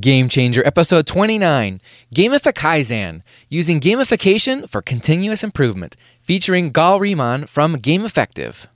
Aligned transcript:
Game 0.00 0.28
Changer, 0.28 0.60
episode 0.66 1.06
29 1.06 1.78
Gamify 2.12 2.52
Kaizen 2.52 3.22
Using 3.48 3.78
Gamification 3.78 4.68
for 4.68 4.82
Continuous 4.82 5.44
Improvement, 5.44 5.94
featuring 6.20 6.72
Gal 6.72 6.98
Rimon 6.98 7.48
from 7.48 7.76
GamEffective. 7.76 8.66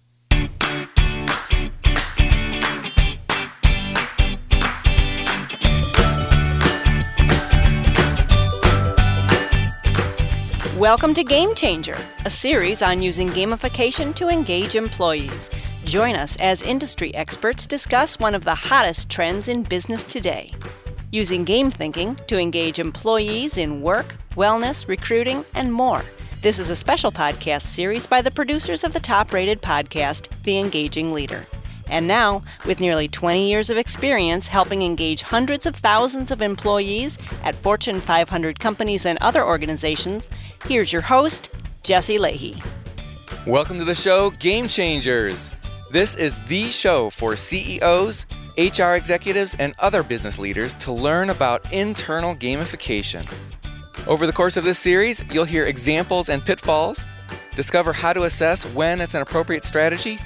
Welcome 10.77 11.15
to 11.15 11.25
Game 11.25 11.53
Changer, 11.57 11.99
a 12.27 12.31
series 12.31 12.81
on 12.81 13.03
using 13.03 13.29
gamification 13.31 14.15
to 14.15 14.29
engage 14.29 14.77
employees. 14.77 15.51
Join 15.85 16.15
us 16.15 16.37
as 16.39 16.63
industry 16.63 17.13
experts 17.17 17.67
discuss 17.67 18.21
one 18.21 18.37
of 18.37 18.45
the 18.45 18.55
hottest 18.55 19.11
trends 19.11 19.49
in 19.49 19.65
business 19.65 20.05
today 20.05 20.53
using 21.11 21.45
game 21.45 21.71
thinking 21.71 22.15
to 22.27 22.39
engage 22.39 22.79
employees 22.79 23.59
in 23.59 23.81
work, 23.81 24.15
wellness, 24.37 24.87
recruiting, 24.89 25.45
and 25.55 25.73
more. 25.73 26.03
This 26.43 26.59
is 26.59 26.71
a 26.71 26.77
special 26.77 27.11
podcast 27.11 27.63
series 27.63 28.07
by 28.07 28.23
the 28.23 28.31
producers 28.31 28.85
of 28.85 28.93
the 28.93 29.01
top 29.01 29.33
rated 29.33 29.63
podcast, 29.63 30.29
The 30.45 30.59
Engaging 30.59 31.13
Leader. 31.13 31.47
And 31.89 32.07
now, 32.07 32.43
with 32.67 32.81
nearly 32.81 33.09
20 33.09 33.49
years 33.49 33.71
of 33.71 33.79
experience 33.79 34.47
helping 34.47 34.83
engage 34.83 35.23
hundreds 35.23 35.65
of 35.65 35.75
thousands 35.75 36.31
of 36.31 36.43
employees 36.43 37.19
at 37.43 37.55
Fortune 37.55 38.01
500 38.01 38.61
companies 38.61 39.07
and 39.07 39.19
other 39.21 39.45
organizations, 39.45 40.29
here's 40.67 40.93
your 40.93 41.03
host, 41.03 41.49
Jesse 41.83 42.19
Lahey. 42.19 42.63
Welcome 43.47 43.79
to 43.79 43.85
the 43.87 43.95
show, 43.95 44.31
Game 44.31 44.69
Changers. 44.69 45.51
This 45.91 46.15
is 46.17 46.39
the 46.49 46.65
show 46.65 47.09
for 47.09 47.35
CEOs, 47.35 48.27
HR 48.59 48.97
executives, 48.97 49.55
and 49.61 49.73
other 49.79 50.03
business 50.03 50.37
leaders 50.37 50.75
to 50.77 50.91
learn 50.91 51.31
about 51.31 51.73
internal 51.73 52.35
gamification. 52.35 53.25
Over 54.09 54.27
the 54.27 54.33
course 54.33 54.57
of 54.57 54.65
this 54.65 54.81
series, 54.81 55.23
you'll 55.33 55.45
hear 55.45 55.65
examples 55.65 56.29
and 56.29 56.45
pitfalls, 56.45 57.05
discover 57.55 57.93
how 57.93 58.13
to 58.13 58.25
assess 58.25 58.65
when 58.67 59.01
it's 59.01 59.15
an 59.15 59.23
appropriate 59.23 59.65
strategy, 59.65 60.19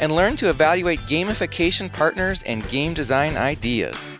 and 0.00 0.14
learn 0.14 0.36
to 0.36 0.48
evaluate 0.48 1.00
gamification 1.00 1.92
partners 1.92 2.44
and 2.44 2.66
game 2.68 2.94
design 2.94 3.36
ideas. 3.36 4.14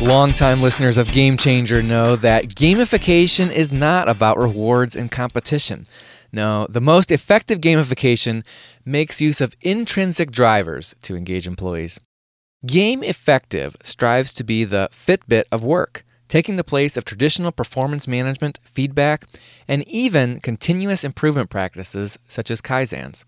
Longtime 0.00 0.60
listeners 0.60 0.96
of 0.96 1.12
Game 1.12 1.36
Changer 1.36 1.80
know 1.80 2.16
that 2.16 2.48
gamification 2.48 3.52
is 3.52 3.70
not 3.70 4.08
about 4.08 4.36
rewards 4.36 4.96
and 4.96 5.12
competition. 5.12 5.86
No, 6.32 6.66
the 6.68 6.80
most 6.80 7.10
effective 7.10 7.60
gamification 7.60 8.44
makes 8.84 9.20
use 9.20 9.40
of 9.40 9.54
intrinsic 9.60 10.30
drivers 10.30 10.94
to 11.02 11.14
engage 11.14 11.46
employees. 11.46 12.00
GamEffective 12.66 13.84
strives 13.84 14.32
to 14.34 14.44
be 14.44 14.64
the 14.64 14.88
Fitbit 14.92 15.44
of 15.52 15.62
work, 15.64 16.04
taking 16.28 16.56
the 16.56 16.64
place 16.64 16.96
of 16.96 17.04
traditional 17.04 17.52
performance 17.52 18.08
management, 18.08 18.58
feedback, 18.64 19.26
and 19.68 19.86
even 19.86 20.40
continuous 20.40 21.04
improvement 21.04 21.50
practices 21.50 22.18
such 22.26 22.50
as 22.50 22.62
Kaizens. 22.62 23.24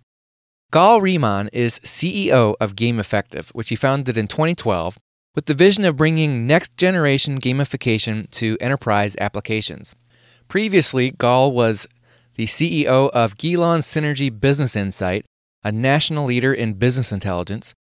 Gal 0.73 1.01
Rimon 1.01 1.51
is 1.53 1.79
CEO 1.81 2.55
of 2.61 2.75
GamEffective, 2.75 3.51
which 3.51 3.69
he 3.69 3.77
founded 3.77 4.17
in 4.17 4.29
2012 4.29 4.99
with 5.35 5.47
the 5.47 5.55
vision 5.55 5.85
of 5.85 5.97
bringing 5.97 6.47
next 6.47 6.79
generation 6.79 7.41
gamification 7.41 8.31
to 8.31 8.57
enterprise 8.61 9.17
applications. 9.21 9.95
Previously, 10.49 11.11
Gal 11.11 11.53
was 11.53 11.87
the 12.35 12.47
CEO 12.47 13.11
of 13.11 13.37
Gilon 13.37 13.81
Synergy 13.81 14.29
Business 14.41 14.77
Insight, 14.77 15.25
a 15.63 15.73
national 15.73 16.27
leader 16.27 16.53
in 16.53 16.75
business 16.75 17.13
intelligence. 17.13 17.75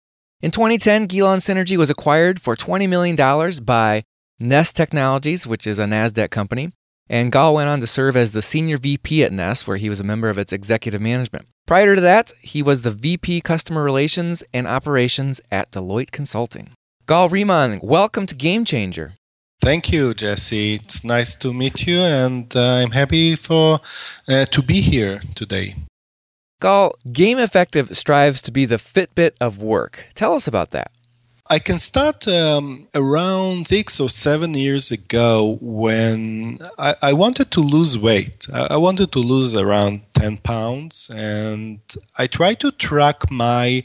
In 0.41 0.51
2010, 0.51 1.07
Gilon 1.07 1.37
Synergy 1.37 1.77
was 1.77 1.89
acquired 1.89 2.41
for 2.41 2.55
$20 2.55 2.89
million 2.89 3.15
by 3.63 4.03
Ness 4.39 4.73
Technologies, 4.73 5.45
which 5.45 5.67
is 5.67 5.79
a 5.79 5.85
NASDAQ 5.85 6.31
company, 6.31 6.71
and 7.07 7.31
Gal 7.31 7.53
went 7.53 7.69
on 7.69 7.79
to 7.79 7.87
serve 7.87 8.17
as 8.17 8.31
the 8.31 8.41
senior 8.41 8.77
VP 8.77 9.23
at 9.23 9.31
Ness, 9.31 9.67
where 9.67 9.77
he 9.77 9.89
was 9.89 9.99
a 9.99 10.03
member 10.03 10.29
of 10.29 10.37
its 10.37 10.51
executive 10.51 11.01
management. 11.01 11.47
Prior 11.67 11.95
to 11.95 12.01
that, 12.01 12.33
he 12.41 12.63
was 12.63 12.81
the 12.81 12.91
VP 12.91 13.41
Customer 13.41 13.83
Relations 13.83 14.43
and 14.53 14.67
Operations 14.67 15.39
at 15.51 15.71
Deloitte 15.71 16.11
Consulting. 16.11 16.71
Gal 17.07 17.29
Rimon, 17.29 17.79
welcome 17.83 18.25
to 18.25 18.35
Game 18.35 18.65
Changer. 18.65 19.13
Thank 19.61 19.93
you, 19.93 20.15
Jesse. 20.15 20.75
It's 20.75 21.03
nice 21.03 21.35
to 21.35 21.53
meet 21.53 21.85
you, 21.85 21.99
and 21.99 22.51
uh, 22.55 22.81
I'm 22.81 22.91
happy 22.91 23.35
for 23.35 23.79
uh, 24.27 24.45
to 24.45 24.61
be 24.63 24.81
here 24.81 25.21
today. 25.35 25.75
Gal, 26.59 26.95
GamEffective 27.07 27.95
strives 27.95 28.41
to 28.41 28.51
be 28.51 28.65
the 28.65 28.77
Fitbit 28.77 29.33
of 29.39 29.61
work. 29.61 30.07
Tell 30.15 30.33
us 30.33 30.47
about 30.47 30.71
that. 30.71 30.91
I 31.47 31.59
can 31.59 31.77
start 31.77 32.27
um, 32.27 32.87
around 32.95 33.67
six 33.67 33.99
or 33.99 34.09
seven 34.09 34.55
years 34.55 34.91
ago 34.91 35.59
when 35.61 36.57
I, 36.79 36.95
I 36.99 37.13
wanted 37.13 37.51
to 37.51 37.59
lose 37.59 37.99
weight. 37.99 38.47
I, 38.51 38.67
I 38.71 38.77
wanted 38.77 39.11
to 39.11 39.19
lose 39.19 39.55
around 39.55 40.01
10 40.13 40.37
pounds, 40.37 41.11
and 41.15 41.81
I 42.17 42.25
tried 42.25 42.59
to 42.61 42.71
track 42.71 43.29
my 43.29 43.83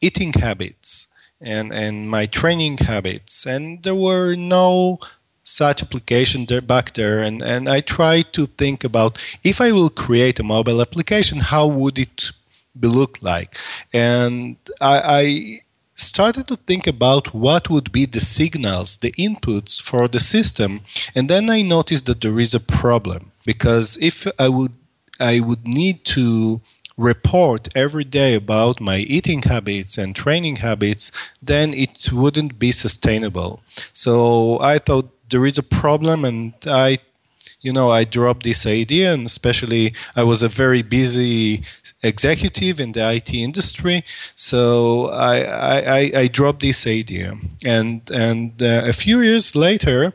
eating 0.00 0.32
habits 0.32 1.06
and, 1.40 1.72
and 1.72 2.08
my 2.08 2.26
training 2.26 2.78
habits. 2.78 3.46
And 3.46 3.82
there 3.82 3.94
were 3.94 4.34
no 4.34 4.98
such 5.42 5.82
application 5.82 6.46
there 6.46 6.60
back 6.60 6.94
there 6.94 7.22
and, 7.22 7.40
and 7.40 7.68
I 7.68 7.80
tried 7.80 8.32
to 8.32 8.46
think 8.46 8.82
about 8.82 9.16
if 9.44 9.60
I 9.60 9.70
will 9.70 9.90
create 9.90 10.40
a 10.40 10.42
mobile 10.42 10.80
application, 10.80 11.38
how 11.38 11.68
would 11.68 11.98
it 11.98 12.32
be 12.78 12.88
look 12.88 13.22
like? 13.22 13.56
And 13.92 14.56
I, 14.80 15.02
I 15.04 15.60
started 15.94 16.46
to 16.48 16.56
think 16.56 16.86
about 16.86 17.34
what 17.34 17.70
would 17.70 17.90
be 17.90 18.06
the 18.06 18.20
signals, 18.20 18.98
the 18.98 19.12
inputs 19.12 19.80
for 19.80 20.08
the 20.08 20.20
system, 20.20 20.80
and 21.14 21.28
then 21.28 21.48
I 21.48 21.62
noticed 21.62 22.06
that 22.06 22.20
there 22.20 22.38
is 22.38 22.54
a 22.54 22.60
problem 22.60 23.32
because 23.44 23.98
if 24.00 24.26
I 24.38 24.48
would 24.48 24.76
I 25.18 25.40
would 25.40 25.66
need 25.66 26.04
to 26.16 26.60
report 26.96 27.68
every 27.74 28.04
day 28.04 28.34
about 28.34 28.80
my 28.80 28.98
eating 28.98 29.42
habits 29.42 29.98
and 29.98 30.16
training 30.16 30.56
habits, 30.56 31.12
then 31.42 31.74
it 31.74 32.10
wouldn't 32.12 32.58
be 32.58 32.72
sustainable. 32.72 33.62
So 33.92 34.58
I 34.60 34.78
thought 34.78 35.12
there 35.28 35.44
is 35.44 35.58
a 35.58 35.62
problem, 35.62 36.24
and 36.24 36.54
I 36.66 36.98
you 37.66 37.72
know, 37.72 37.90
I 37.90 38.04
dropped 38.04 38.44
this 38.44 38.64
idea, 38.64 39.12
and 39.12 39.26
especially 39.26 39.92
I 40.14 40.22
was 40.22 40.42
a 40.44 40.48
very 40.48 40.82
busy 40.82 41.62
executive 42.00 42.78
in 42.78 42.92
the 42.92 43.12
IT 43.14 43.34
industry, 43.34 44.04
so 44.34 45.08
I 45.10 45.36
I, 45.98 46.00
I 46.22 46.28
dropped 46.28 46.60
this 46.60 46.86
idea, 46.86 47.34
and 47.64 48.08
and 48.10 48.62
uh, 48.62 48.82
a 48.84 48.92
few 48.92 49.20
years 49.20 49.56
later, 49.56 50.12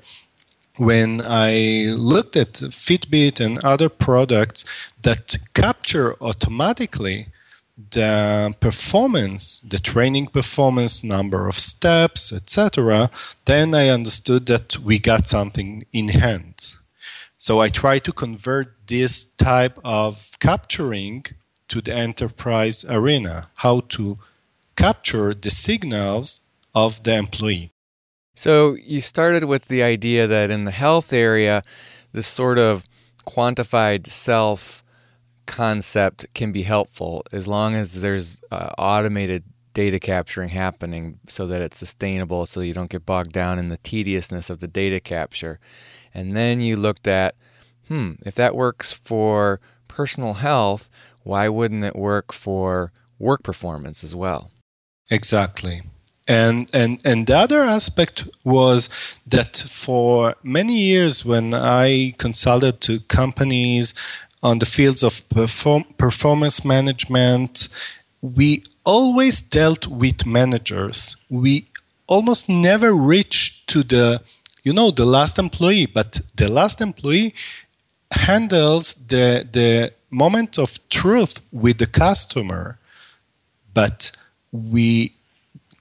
when 0.81 1.21
I 1.23 1.93
looked 1.95 2.35
at 2.35 2.53
Fitbit 2.53 3.39
and 3.39 3.59
other 3.63 3.87
products 3.87 4.65
that 5.03 5.37
capture 5.53 6.15
automatically 6.19 7.27
the 7.91 8.55
performance, 8.59 9.59
the 9.59 9.79
training 9.79 10.27
performance, 10.27 11.03
number 11.03 11.47
of 11.47 11.55
steps, 11.55 12.33
etc., 12.33 13.09
then 13.45 13.73
I 13.75 13.89
understood 13.89 14.47
that 14.47 14.79
we 14.79 14.97
got 14.99 15.27
something 15.27 15.83
in 15.93 16.09
hand. 16.09 16.73
So 17.37 17.59
I 17.59 17.69
try 17.69 17.99
to 17.99 18.11
convert 18.11 18.87
this 18.87 19.25
type 19.25 19.79
of 19.83 20.37
capturing 20.39 21.25
to 21.69 21.81
the 21.81 21.93
enterprise 21.93 22.85
arena, 22.89 23.49
how 23.55 23.81
to 23.89 24.19
capture 24.75 25.33
the 25.33 25.49
signals 25.49 26.41
of 26.73 27.03
the 27.03 27.15
employee. 27.15 27.71
So 28.35 28.75
you 28.75 29.01
started 29.01 29.45
with 29.45 29.67
the 29.67 29.83
idea 29.83 30.27
that 30.27 30.49
in 30.49 30.63
the 30.63 30.71
health 30.71 31.13
area, 31.13 31.63
this 32.11 32.27
sort 32.27 32.57
of 32.57 32.85
quantified 33.25 34.07
self 34.07 34.83
concept 35.45 36.25
can 36.33 36.51
be 36.51 36.61
helpful 36.61 37.25
as 37.31 37.47
long 37.47 37.75
as 37.75 38.01
there's 38.01 38.41
uh, 38.51 38.69
automated 38.77 39.43
data 39.73 39.99
capturing 39.99 40.49
happening 40.49 41.19
so 41.27 41.47
that 41.47 41.61
it's 41.61 41.77
sustainable 41.77 42.45
so 42.45 42.61
you 42.61 42.73
don't 42.73 42.89
get 42.89 43.05
bogged 43.05 43.31
down 43.31 43.57
in 43.57 43.69
the 43.69 43.77
tediousness 43.77 44.49
of 44.49 44.59
the 44.59 44.67
data 44.67 44.99
capture. 44.99 45.59
And 46.13 46.35
then 46.35 46.61
you 46.61 46.75
looked 46.75 47.07
at, 47.07 47.35
hmm, 47.87 48.13
if 48.25 48.35
that 48.35 48.55
works 48.55 48.91
for 48.91 49.61
personal 49.87 50.35
health, 50.35 50.89
why 51.23 51.47
wouldn't 51.49 51.83
it 51.83 51.95
work 51.95 52.33
for 52.33 52.91
work 53.19 53.43
performance 53.43 54.03
as 54.03 54.15
well? 54.15 54.51
Exactly. 55.09 55.81
And, 56.27 56.69
and, 56.73 57.01
and 57.03 57.27
the 57.27 57.37
other 57.37 57.59
aspect 57.59 58.29
was 58.43 59.19
that 59.27 59.57
for 59.57 60.35
many 60.43 60.77
years, 60.77 61.25
when 61.25 61.53
I 61.53 62.13
consulted 62.17 62.79
to 62.81 62.99
companies 63.01 63.93
on 64.43 64.59
the 64.59 64.65
fields 64.65 65.03
of 65.03 65.27
perform, 65.29 65.83
performance 65.97 66.63
management, 66.63 67.67
we 68.21 68.63
always 68.85 69.41
dealt 69.41 69.87
with 69.87 70.25
managers. 70.25 71.15
We 71.29 71.65
almost 72.07 72.49
never 72.49 72.93
reached 72.93 73.67
to 73.69 73.83
the, 73.83 74.21
you 74.63 74.73
know, 74.73 74.91
the 74.91 75.05
last 75.05 75.39
employee, 75.39 75.85
but 75.85 76.21
the 76.35 76.51
last 76.51 76.81
employee 76.81 77.33
handles 78.11 78.93
the, 78.95 79.47
the 79.51 79.93
moment 80.09 80.57
of 80.59 80.77
truth 80.89 81.41
with 81.51 81.77
the 81.77 81.85
customer. 81.85 82.77
But 83.73 84.11
we 84.51 85.13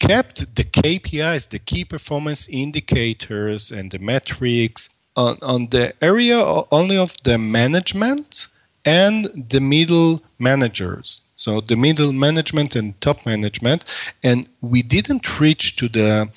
kept 0.00 0.56
the 0.56 0.64
KPIs, 0.64 1.50
the 1.50 1.60
key 1.60 1.84
performance 1.84 2.48
indicators, 2.48 3.70
and 3.70 3.92
the 3.92 4.00
metrics 4.00 4.88
on, 5.16 5.36
on 5.42 5.66
the 5.66 5.94
area 6.02 6.40
only 6.72 6.96
of 6.96 7.16
the 7.22 7.38
management 7.38 8.48
and 8.84 9.26
the 9.50 9.60
middle 9.60 10.22
managers. 10.38 11.22
So 11.36 11.60
the 11.60 11.76
middle 11.76 12.12
management 12.12 12.74
and 12.76 13.00
top 13.00 13.24
management, 13.24 13.84
and 14.24 14.48
we 14.60 14.82
didn't 14.82 15.40
reach 15.40 15.76
to 15.76 15.88
the 15.88 16.30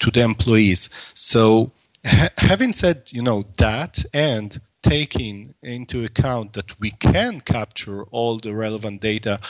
to 0.00 0.10
the 0.10 0.22
employees. 0.22 0.88
So 1.14 1.72
ha- 2.06 2.30
having 2.38 2.72
said 2.72 3.10
you 3.12 3.22
know 3.22 3.44
that 3.58 4.04
and 4.14 4.60
taking 4.82 5.54
into 5.62 6.04
account 6.04 6.52
that 6.52 6.78
we 6.80 6.90
can 6.92 7.40
capture 7.40 8.04
all 8.04 8.38
the 8.38 8.54
relevant 8.54 9.00
data 9.00 9.40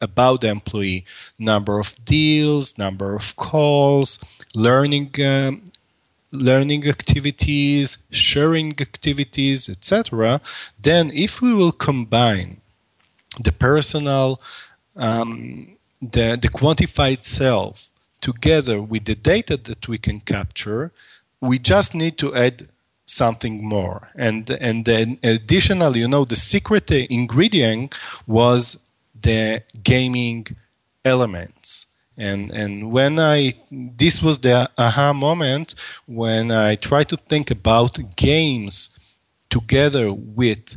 about 0.00 0.40
the 0.40 0.48
employee 0.48 1.04
number 1.38 1.78
of 1.78 1.94
deals 2.04 2.78
number 2.78 3.14
of 3.14 3.34
calls 3.36 4.18
learning 4.54 5.10
um, 5.24 5.62
learning 6.32 6.86
activities 6.86 7.98
sharing 8.10 8.70
activities 8.80 9.68
etc 9.68 10.40
then 10.80 11.10
if 11.14 11.40
we 11.40 11.54
will 11.54 11.72
combine 11.72 12.60
the 13.42 13.52
personal 13.52 14.40
um, 14.96 15.76
the, 16.00 16.38
the 16.40 16.48
quantified 16.48 17.22
self 17.22 17.90
together 18.20 18.82
with 18.82 19.04
the 19.04 19.14
data 19.14 19.56
that 19.56 19.88
we 19.88 19.98
can 19.98 20.20
capture 20.20 20.92
we 21.40 21.58
just 21.58 21.94
need 21.94 22.18
to 22.18 22.34
add 22.34 22.68
something 23.06 23.66
more. 23.66 24.08
And 24.16 24.50
and 24.60 24.84
then 24.84 25.18
additionally 25.22 26.00
you 26.00 26.08
know 26.08 26.24
the 26.24 26.36
secret 26.36 26.90
ingredient 26.90 27.94
was 28.26 28.78
the 29.22 29.62
gaming 29.82 30.46
elements 31.04 31.86
and 32.16 32.50
and 32.50 32.90
when 32.90 33.18
i 33.18 33.52
this 33.70 34.22
was 34.22 34.38
the 34.40 34.68
aha 34.78 35.12
moment 35.12 35.74
when 36.06 36.50
i 36.50 36.74
tried 36.74 37.08
to 37.08 37.16
think 37.16 37.50
about 37.50 37.98
games 38.16 38.90
together 39.50 40.12
with 40.12 40.76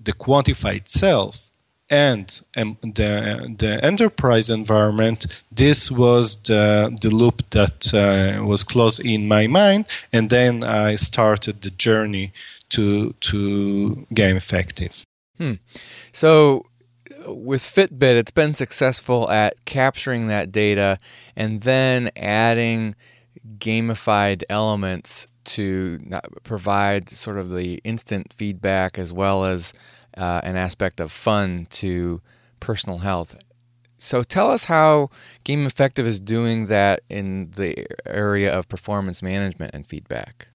the 0.00 0.12
quantified 0.12 0.86
self 0.88 1.52
and 1.90 2.40
um, 2.56 2.76
the 2.82 3.54
the 3.58 3.84
enterprise 3.84 4.50
environment, 4.50 5.44
this 5.52 5.90
was 5.90 6.36
the 6.42 6.96
the 7.00 7.10
loop 7.10 7.48
that 7.50 7.94
uh, 7.94 8.44
was 8.44 8.64
close 8.64 8.98
in 8.98 9.28
my 9.28 9.46
mind, 9.46 9.86
and 10.12 10.30
then 10.30 10.64
I 10.64 10.96
started 10.96 11.62
the 11.62 11.70
journey 11.70 12.32
to 12.70 13.12
to 13.12 14.06
game 14.12 14.36
effective. 14.36 15.04
Hmm. 15.38 15.54
So. 16.12 16.66
With 17.26 17.62
Fitbit, 17.62 18.16
it's 18.16 18.32
been 18.32 18.52
successful 18.52 19.30
at 19.30 19.64
capturing 19.64 20.28
that 20.28 20.52
data 20.52 20.98
and 21.34 21.62
then 21.62 22.10
adding 22.16 22.94
gamified 23.58 24.42
elements 24.48 25.26
to 25.44 26.00
provide 26.42 27.08
sort 27.08 27.38
of 27.38 27.50
the 27.50 27.80
instant 27.84 28.32
feedback 28.32 28.98
as 28.98 29.12
well 29.12 29.44
as 29.44 29.72
uh, 30.16 30.40
an 30.44 30.56
aspect 30.56 31.00
of 31.00 31.12
fun 31.12 31.66
to 31.70 32.20
personal 32.60 32.98
health. 32.98 33.36
So 33.98 34.22
tell 34.22 34.50
us 34.50 34.64
how 34.64 35.10
GamEffective 35.44 36.04
is 36.04 36.20
doing 36.20 36.66
that 36.66 37.00
in 37.08 37.50
the 37.56 37.86
area 38.06 38.56
of 38.56 38.68
performance 38.68 39.22
management 39.22 39.72
and 39.74 39.86
feedback. 39.86 40.48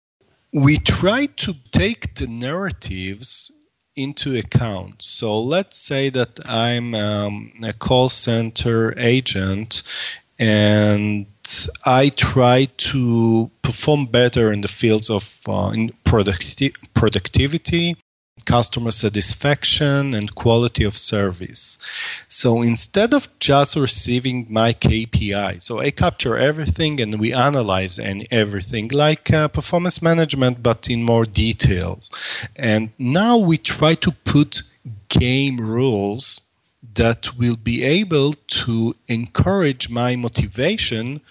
We 0.53 0.77
try 0.77 1.27
to 1.38 1.56
take 1.71 2.15
the 2.15 2.27
narratives 2.27 3.51
into 3.95 4.38
account. 4.38 5.01
So 5.01 5.38
let's 5.38 5.77
say 5.77 6.09
that 6.09 6.39
I'm 6.45 6.95
um, 6.95 7.51
a 7.63 7.73
call 7.73 8.09
center 8.09 8.93
agent 8.97 9.83
and 10.39 11.27
I 11.85 12.09
try 12.09 12.67
to 12.77 13.51
perform 13.61 14.05
better 14.05 14.51
in 14.51 14.61
the 14.61 14.67
fields 14.67 15.09
of 15.09 15.41
uh, 15.47 15.71
producti- 16.05 16.73
productivity, 16.93 17.95
customer 18.45 18.91
satisfaction 18.91 20.13
and 20.13 20.35
quality 20.35 20.83
of 20.83 20.97
service. 20.97 21.77
So 22.27 22.61
instead 22.61 23.13
of 23.13 23.27
just 23.39 23.75
receiving 23.75 24.47
my 24.49 24.73
KPI, 24.73 25.61
so 25.61 25.79
I 25.79 25.91
capture 25.91 26.38
everything 26.38 26.99
and 27.01 27.19
we 27.19 27.33
analyze 27.33 27.99
and 27.99 28.27
everything 28.31 28.89
like 28.89 29.31
uh, 29.31 29.47
performance 29.47 30.01
management, 30.01 30.63
but 30.63 30.89
in 30.89 31.03
more 31.03 31.25
details. 31.25 32.11
And 32.55 32.91
now 32.97 33.38
we 33.38 33.57
try 33.57 33.93
to 33.95 34.11
put 34.11 34.63
game 35.09 35.57
rules 35.57 36.41
that 36.95 37.37
will 37.37 37.55
be 37.55 37.83
able 37.83 38.33
to 38.47 38.95
encourage 39.07 39.89
my 39.89 40.15
motivation 40.15 41.21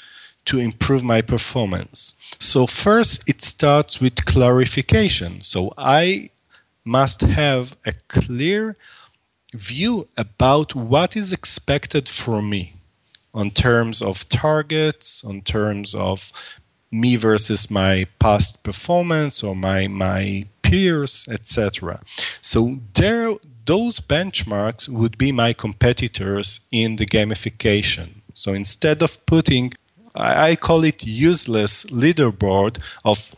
to 0.47 0.59
improve 0.59 1.05
my 1.05 1.21
performance. 1.21 2.15
So 2.39 2.67
first 2.67 3.29
it 3.29 3.43
starts 3.43 4.01
with 4.01 4.25
clarification. 4.25 5.43
So 5.43 5.73
I 5.77 6.31
must 6.85 7.21
have 7.23 7.77
a 7.85 7.93
clear 8.09 8.77
view 9.55 10.09
about 10.17 10.75
what 10.75 11.17
is 11.17 11.33
expected 11.33 12.09
from 12.09 12.51
me 12.51 12.75
on 13.35 13.51
terms 13.51 14.03
of 14.03 14.29
targets, 14.29 15.25
on 15.25 15.41
terms 15.41 15.95
of 15.95 16.33
me 16.91 17.17
versus 17.17 17.71
my 17.71 18.07
past 18.19 18.63
performance 18.63 19.43
or 19.43 19.55
my 19.55 19.87
my 19.87 20.47
peers, 20.63 21.29
etc. 21.31 22.01
So 22.41 22.79
there 22.95 23.37
those 23.67 24.01
benchmarks 24.01 24.89
would 24.89 25.17
be 25.19 25.31
my 25.31 25.53
competitors 25.53 26.61
in 26.73 26.97
the 26.97 27.07
gamification. 27.07 28.23
So 28.35 28.53
instead 28.53 29.03
of 29.03 29.25
putting 29.27 29.73
I, 30.15 30.57
call 30.57 30.83
it 30.85 31.07
useless 31.07 31.85
leaderboard 31.85 32.81
of 33.05 33.35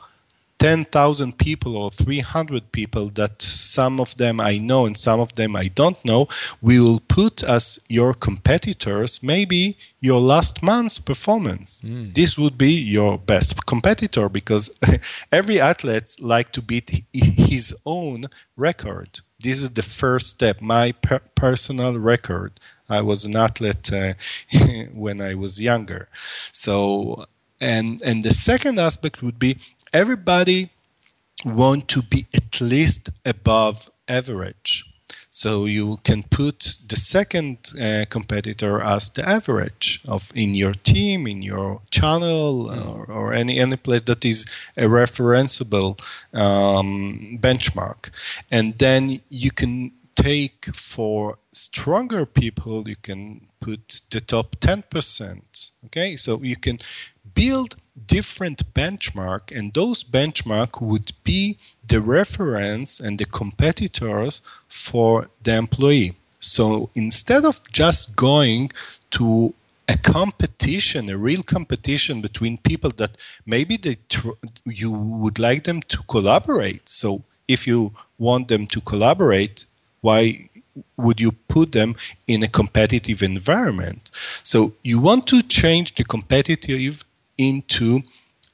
10,000 0.62 1.38
people 1.38 1.76
or 1.76 1.91
300 1.91 2.70
people 2.70 3.09
that 3.14 3.43
some 3.43 3.99
of 3.99 4.17
them 4.17 4.41
I 4.41 4.59
know 4.59 4.87
and 4.87 4.97
some 4.97 5.19
of 5.19 5.35
them 5.35 5.56
I 5.56 5.67
don't 5.67 6.03
know, 6.05 6.29
we 6.61 6.79
will 6.79 7.00
put 7.09 7.43
as 7.43 7.81
your 7.88 8.14
competitors 8.14 9.25
maybe 9.25 9.76
your 9.99 10.20
last 10.20 10.62
month's 10.62 11.00
performance. 11.00 11.81
Mm. 11.81 12.14
This 12.14 12.38
would 12.38 12.56
be 12.56 12.70
your 12.70 13.19
best 13.19 13.67
competitor 13.67 14.29
because 14.29 14.70
every 15.32 15.61
athlete 15.61 16.14
like 16.20 16.53
to 16.53 16.62
beat 16.62 17.03
his 17.12 17.75
own 17.85 18.26
record. 18.56 19.19
This 19.41 19.61
is 19.61 19.70
the 19.70 19.82
first 19.82 20.29
step, 20.29 20.61
my 20.61 20.93
per- 20.93 21.26
personal 21.35 21.99
record. 21.99 22.53
I 22.88 23.00
was 23.00 23.25
an 23.25 23.35
athlete 23.35 23.93
uh, 23.93 24.14
when 24.94 25.20
I 25.20 25.35
was 25.35 25.61
younger. 25.61 26.09
So 26.53 27.26
and 27.61 28.00
and 28.03 28.23
the 28.23 28.32
second 28.32 28.79
aspect 28.79 29.23
would 29.23 29.41
be 29.41 29.57
everybody 29.92 30.70
want 31.44 31.88
to 31.88 32.02
be 32.02 32.26
at 32.34 32.61
least 32.61 33.11
above 33.25 33.90
average. 34.08 34.84
So 35.30 35.64
you 35.64 35.99
can 36.04 36.25
put 36.25 36.76
the 36.88 36.96
second 36.96 37.72
uh, 37.80 38.04
competitor 38.11 38.82
as 38.82 39.08
the 39.11 39.26
average 39.26 40.00
of 40.06 40.30
in 40.34 40.54
your 40.54 40.75
team, 40.75 41.26
in 41.26 41.40
your 41.40 41.80
channel, 41.90 42.68
mm. 42.68 42.87
or, 42.87 43.11
or, 43.11 43.32
any 43.32 43.58
any 43.58 43.76
place 43.76 44.02
that 44.02 44.25
is 44.26 44.44
a 44.76 44.82
referenceable 44.82 45.99
um, 46.34 47.38
benchmark, 47.40 48.11
and 48.50 48.76
then 48.76 49.20
you 49.30 49.50
can 49.50 49.92
take 50.16 50.66
for 50.75 51.38
stronger 51.52 52.26
people. 52.26 52.87
You 52.87 52.96
can 52.96 53.49
put 53.64 54.02
the 54.11 54.21
top 54.21 54.57
ten 54.61 54.83
percent. 54.95 55.71
Okay, 55.87 56.16
so 56.16 56.31
you 56.42 56.57
can 56.57 56.78
build 57.35 57.76
different 58.07 58.59
benchmark 58.75 59.57
and 59.57 59.73
those 59.75 60.02
benchmark 60.02 60.81
would 60.81 61.12
be 61.25 61.59
the 61.87 62.00
reference 62.00 63.00
and 63.00 63.19
the 63.19 63.25
competitors 63.25 64.42
for 64.69 65.28
the 65.42 65.54
employee 65.54 66.14
so 66.40 66.90
instead 66.95 67.45
of 67.45 67.61
just 67.71 68.16
going 68.16 68.71
to 69.11 69.54
a 69.88 69.97
competition 69.99 71.11
a 71.11 71.16
real 71.16 71.42
competition 71.42 72.21
between 72.21 72.57
people 72.59 72.90
that 72.97 73.16
maybe 73.45 73.76
they 73.76 73.97
tr- 74.09 74.40
you 74.64 74.90
would 74.90 75.38
like 75.38 75.64
them 75.64 75.81
to 75.83 75.99
collaborate 76.14 76.88
so 76.88 77.23
if 77.47 77.66
you 77.66 77.92
want 78.19 78.49
them 78.49 78.66
to 78.66 78.81
collaborate 78.81 79.66
why 80.00 80.49
would 80.97 81.21
you 81.21 81.33
put 81.33 81.73
them 81.73 81.95
in 82.26 82.43
a 82.43 82.49
competitive 82.49 83.23
environment 83.23 84.11
so 84.43 84.73
you 84.83 84.99
want 84.99 85.26
to 85.26 85.43
change 85.43 85.95
the 85.95 86.05
competitive 86.05 87.05
into 87.38 88.02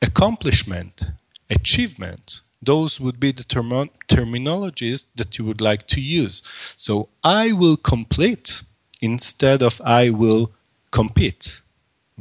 accomplishment, 0.03 1.05
achievement. 1.51 2.41
Those 2.63 3.01
would 3.01 3.21
be 3.21 3.33
the 3.33 3.45
term- 3.45 3.91
terminologies 4.09 5.07
that 5.17 5.39
you 5.39 5.45
would 5.45 5.61
like 5.61 5.87
to 5.89 6.01
use. 6.01 6.43
So 6.77 7.09
I 7.23 7.53
will 7.53 7.77
complete 7.77 8.63
instead 9.01 9.63
of 9.63 9.81
I 9.85 10.11
will 10.11 10.53
compete. 10.91 11.61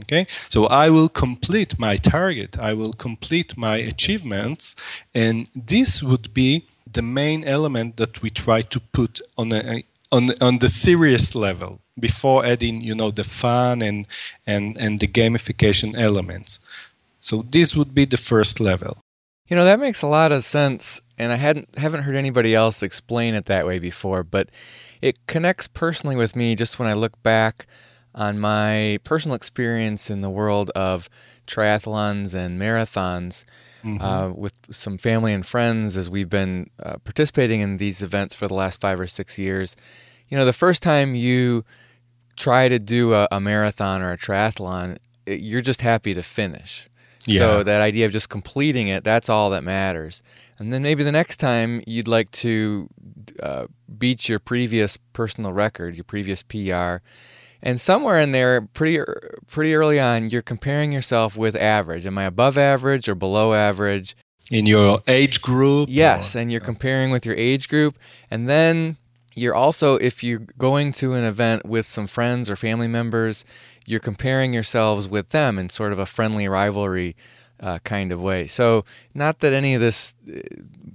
Okay, 0.02 0.28
so 0.30 0.68
I 0.68 0.92
will 0.92 1.10
complete 1.10 1.80
my 1.80 1.96
target, 1.98 2.60
I 2.60 2.74
will 2.76 2.94
complete 2.94 3.58
my 3.58 3.78
achievements, 3.78 4.76
and 5.16 5.50
this 5.56 6.04
would 6.04 6.36
be 6.36 6.68
the 6.94 7.02
main 7.02 7.44
element 7.44 7.98
that 7.98 8.22
we 8.22 8.30
try 8.30 8.62
to 8.62 8.80
put 8.80 9.20
on 9.40 9.52
a, 9.52 9.84
on 10.12 10.30
on 10.42 10.58
the 10.58 10.68
serious 10.68 11.36
level 11.36 11.82
before 12.00 12.46
adding 12.46 12.82
you 12.82 12.96
know 12.96 13.12
the 13.12 13.24
fun 13.24 13.82
and 13.82 14.08
and 14.46 14.78
and 14.78 15.00
the 15.00 15.08
gamification 15.08 15.98
elements. 15.98 16.60
So 17.20 17.44
this 17.50 17.76
would 17.76 17.94
be 17.94 18.06
the 18.06 18.18
first 18.18 18.60
level. 18.60 18.98
You 19.48 19.56
know 19.56 19.66
that 19.66 19.80
makes 19.80 20.02
a 20.02 20.08
lot 20.08 20.32
of 20.32 20.44
sense 20.44 21.02
and 21.18 21.34
i 21.34 21.36
hadn't 21.36 21.68
haven't 21.78 22.04
heard 22.04 22.16
anybody 22.16 22.54
else 22.54 22.84
explain 22.84 23.34
it 23.34 23.46
that 23.46 23.66
way 23.66 23.80
before 23.80 24.24
but 24.24 24.50
it 25.02 25.26
connects 25.28 25.68
personally 25.68 26.16
with 26.16 26.36
me 26.36 26.56
just 26.56 26.80
when 26.80 26.88
i 26.88 26.94
look 26.94 27.22
back 27.24 27.66
on 28.14 28.40
my 28.40 29.00
personal 29.04 29.36
experience 29.36 30.10
in 30.10 30.22
the 30.22 30.30
world 30.30 30.70
of 30.72 31.10
triathlons 31.46 32.34
and 32.34 32.60
marathons 32.60 33.44
mm-hmm. 33.88 34.04
uh, 34.04 34.30
with 34.30 34.54
some 34.70 34.98
family 34.98 35.34
and 35.34 35.46
friends 35.46 35.98
as 35.98 36.10
we've 36.10 36.30
been 36.30 36.70
uh, 36.82 36.98
participating 37.04 37.62
in 37.62 37.78
these 37.78 38.02
events 38.02 38.36
for 38.36 38.48
the 38.48 38.54
last 38.54 38.82
five 38.82 39.00
or 39.00 39.08
six 39.08 39.38
years. 39.38 39.76
You 40.30 40.38
know, 40.38 40.46
the 40.46 40.54
first 40.54 40.84
time 40.84 41.16
you 41.16 41.64
try 42.36 42.70
to 42.70 42.80
do 42.80 43.14
a, 43.14 43.28
a 43.32 43.40
marathon 43.40 44.02
or 44.02 44.12
a 44.12 44.18
triathlon, 44.18 44.98
it, 45.26 45.42
you're 45.42 45.62
just 45.62 45.82
happy 45.82 46.14
to 46.14 46.24
finish. 46.24 46.90
Yeah. 47.26 47.40
So 47.42 47.64
that 47.64 47.82
idea 47.82 48.06
of 48.06 48.12
just 48.12 48.30
completing 48.30 48.88
it, 48.88 49.04
that's 49.04 49.30
all 49.30 49.50
that 49.50 49.64
matters. 49.64 50.24
And 50.60 50.72
then 50.72 50.82
maybe 50.82 51.04
the 51.04 51.12
next 51.12 51.38
time 51.38 51.82
you'd 51.86 52.08
like 52.08 52.32
to 52.32 52.90
uh, 53.44 53.68
beat 53.98 54.30
your 54.30 54.40
previous 54.40 54.98
personal 55.14 55.54
record, 55.54 55.96
your 55.96 56.06
previous 56.06 56.42
PR 56.44 56.98
and 57.62 57.80
somewhere 57.82 58.20
in 58.20 58.32
there, 58.32 58.62
pretty 58.62 59.00
pretty 59.48 59.76
early 59.76 60.00
on, 60.00 60.30
you're 60.30 60.42
comparing 60.42 60.92
yourself 60.92 61.36
with 61.38 61.56
average. 61.56 62.06
Am 62.06 62.18
I 62.18 62.26
above 62.26 62.58
average 62.58 63.10
or 63.10 63.16
below 63.16 63.54
average? 63.54 64.16
In 64.50 64.66
your 64.66 65.00
age 65.08 65.42
group? 65.42 65.90
Yes, 65.92 66.36
or? 66.36 66.40
and 66.40 66.52
you're 66.52 66.62
comparing 66.62 67.12
with 67.12 67.26
your 67.26 67.36
age 67.36 67.68
group. 67.68 67.98
And 68.32 68.48
then 68.48 68.98
you're 69.36 69.56
also, 69.56 69.96
if 69.96 70.24
you're 70.24 70.46
going 70.58 70.92
to 70.94 71.14
an 71.14 71.24
event 71.24 71.66
with 71.66 71.86
some 71.86 72.08
friends 72.08 72.50
or 72.50 72.56
family 72.56 72.88
members, 72.88 73.44
you're 73.86 74.00
comparing 74.00 74.54
yourselves 74.54 75.10
with 75.10 75.30
them 75.30 75.60
in 75.60 75.70
sort 75.70 75.92
of 75.92 76.00
a 76.00 76.06
friendly 76.06 76.48
rivalry 76.48 77.16
uh, 77.60 77.80
kind 77.84 78.12
of 78.12 78.22
way. 78.22 78.48
So, 78.48 78.86
not 79.14 79.40
that 79.40 79.54
any 79.54 79.74
of 79.74 79.82
this 79.82 80.16
uh, 80.28 80.40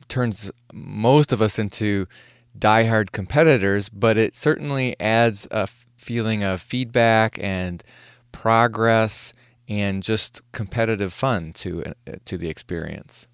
turns 0.09 0.51
most 0.73 1.33
of 1.33 1.43
us 1.43 1.59
into 1.59 2.07
diehard 2.59 3.13
competitors, 3.13 3.89
but 3.89 4.17
it 4.17 4.35
certainly 4.35 4.95
adds 5.01 5.49
a 5.51 5.69
feeling 6.03 6.43
of 6.43 6.61
feedback 6.61 7.39
and 7.41 7.83
progress 8.33 9.35
and 9.69 10.03
just 10.03 10.43
competitive 10.53 11.13
fun 11.13 11.53
to 11.53 11.85
uh, 11.85 11.93
to 12.25 12.37
the 12.37 12.49
experience. 12.49 13.29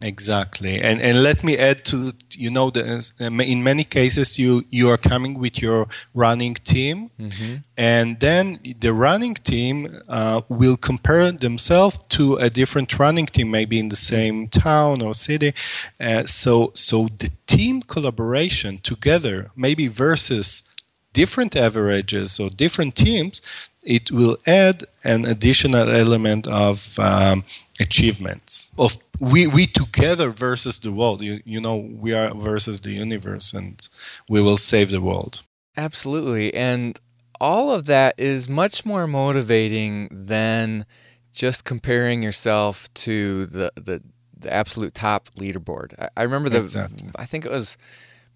Exactly, 0.00 0.80
and 0.80 1.00
and 1.00 1.24
let 1.24 1.42
me 1.42 1.58
add 1.58 1.84
to 1.86 2.12
you 2.30 2.50
know 2.50 2.70
the, 2.70 2.82
uh, 3.20 3.42
in 3.42 3.64
many 3.64 3.82
cases 3.82 4.38
you 4.38 4.62
you 4.70 4.88
are 4.90 4.96
coming 4.96 5.34
with 5.40 5.60
your 5.60 5.88
running 6.14 6.54
team, 6.54 7.10
mm-hmm. 7.18 7.56
and 7.76 8.20
then 8.20 8.60
the 8.78 8.92
running 8.92 9.34
team 9.34 9.88
uh, 10.08 10.42
will 10.48 10.76
compare 10.76 11.32
themselves 11.32 12.00
to 12.10 12.36
a 12.36 12.48
different 12.48 12.96
running 12.96 13.26
team, 13.26 13.50
maybe 13.50 13.80
in 13.80 13.88
the 13.88 13.96
same 13.96 14.46
town 14.46 15.02
or 15.02 15.14
city. 15.14 15.52
Uh, 15.98 16.22
so 16.24 16.70
so 16.74 17.08
the 17.18 17.30
team 17.48 17.82
collaboration 17.82 18.78
together, 18.78 19.50
maybe 19.56 19.88
versus 19.88 20.62
different 21.12 21.56
averages 21.56 22.38
or 22.38 22.50
different 22.50 22.94
teams, 22.94 23.70
it 23.84 24.10
will 24.10 24.36
add 24.46 24.84
an 25.04 25.24
additional 25.24 25.88
element 25.88 26.46
of 26.46 26.98
um, 26.98 27.44
achievements 27.80 28.70
of 28.78 28.96
we 29.20 29.46
we 29.46 29.66
together 29.66 30.30
versus 30.30 30.78
the 30.78 30.92
world. 30.92 31.22
You 31.22 31.40
you 31.44 31.60
know 31.60 31.76
we 31.76 32.12
are 32.12 32.34
versus 32.34 32.80
the 32.80 32.90
universe, 32.90 33.52
and 33.52 33.86
we 34.28 34.40
will 34.42 34.56
save 34.56 34.90
the 34.90 35.00
world. 35.00 35.42
Absolutely, 35.76 36.52
and 36.54 36.98
all 37.40 37.72
of 37.72 37.86
that 37.86 38.14
is 38.18 38.48
much 38.48 38.84
more 38.84 39.06
motivating 39.06 40.08
than 40.10 40.84
just 41.32 41.64
comparing 41.64 42.22
yourself 42.22 42.92
to 42.94 43.46
the 43.46 43.72
the, 43.76 44.02
the 44.36 44.52
absolute 44.52 44.94
top 44.94 45.30
leaderboard. 45.36 45.94
I, 45.98 46.08
I 46.16 46.22
remember 46.24 46.48
the 46.48 46.60
exactly. 46.60 47.08
I 47.16 47.24
think 47.24 47.44
it 47.44 47.50
was 47.50 47.78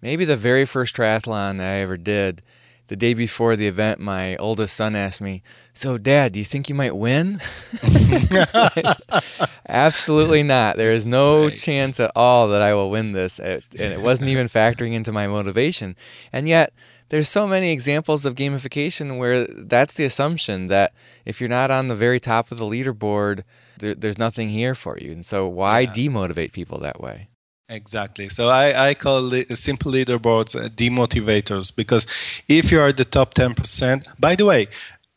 maybe 0.01 0.25
the 0.25 0.37
very 0.37 0.65
first 0.65 0.95
triathlon 0.95 1.61
I 1.61 1.81
ever 1.81 1.97
did 1.97 2.41
the 2.87 2.95
day 2.95 3.13
before 3.13 3.55
the 3.55 3.67
event, 3.67 3.99
my 3.99 4.35
oldest 4.37 4.75
son 4.75 4.95
asked 4.95 5.21
me, 5.21 5.41
So, 5.73 5.97
Dad, 5.97 6.33
do 6.33 6.39
you 6.39 6.45
think 6.45 6.67
you 6.69 6.75
might 6.75 6.95
win? 6.95 7.39
Absolutely 9.67 10.43
not. 10.43 10.77
There 10.77 10.91
is 10.91 11.07
no 11.07 11.45
right. 11.45 11.55
chance 11.55 11.99
at 11.99 12.11
all 12.15 12.49
that 12.49 12.61
I 12.61 12.73
will 12.73 12.89
win 12.89 13.13
this. 13.13 13.39
And 13.39 13.63
it 13.71 14.01
wasn't 14.01 14.29
even 14.29 14.47
factoring 14.47 14.93
into 14.93 15.11
my 15.11 15.27
motivation. 15.27 15.95
And 16.33 16.47
yet, 16.47 16.73
there's 17.09 17.29
so 17.29 17.47
many 17.47 17.71
examples 17.71 18.25
of 18.25 18.35
gamification 18.35 19.17
where 19.17 19.45
that's 19.45 19.93
the 19.93 20.03
assumption 20.03 20.67
that 20.67 20.93
if 21.25 21.39
you're 21.39 21.49
not 21.49 21.71
on 21.71 21.87
the 21.87 21.95
very 21.95 22.19
top 22.19 22.51
of 22.51 22.57
the 22.57 22.65
leaderboard, 22.65 23.43
there, 23.77 23.95
there's 23.95 24.17
nothing 24.17 24.49
here 24.49 24.75
for 24.75 24.97
you. 24.97 25.11
And 25.11 25.25
so, 25.25 25.47
why 25.47 25.81
yeah. 25.81 25.93
demotivate 25.93 26.51
people 26.51 26.79
that 26.79 26.99
way? 26.99 27.29
Exactly. 27.69 28.29
So 28.29 28.49
I, 28.49 28.89
I 28.89 28.93
call 28.93 29.29
simple 29.55 29.91
leaderboards 29.91 30.55
uh, 30.55 30.67
demotivators 30.69 31.75
because 31.75 32.05
if 32.47 32.71
you 32.71 32.79
are 32.79 32.91
the 32.91 33.05
top 33.05 33.33
10%, 33.33 34.19
by 34.19 34.35
the 34.35 34.45
way, 34.45 34.67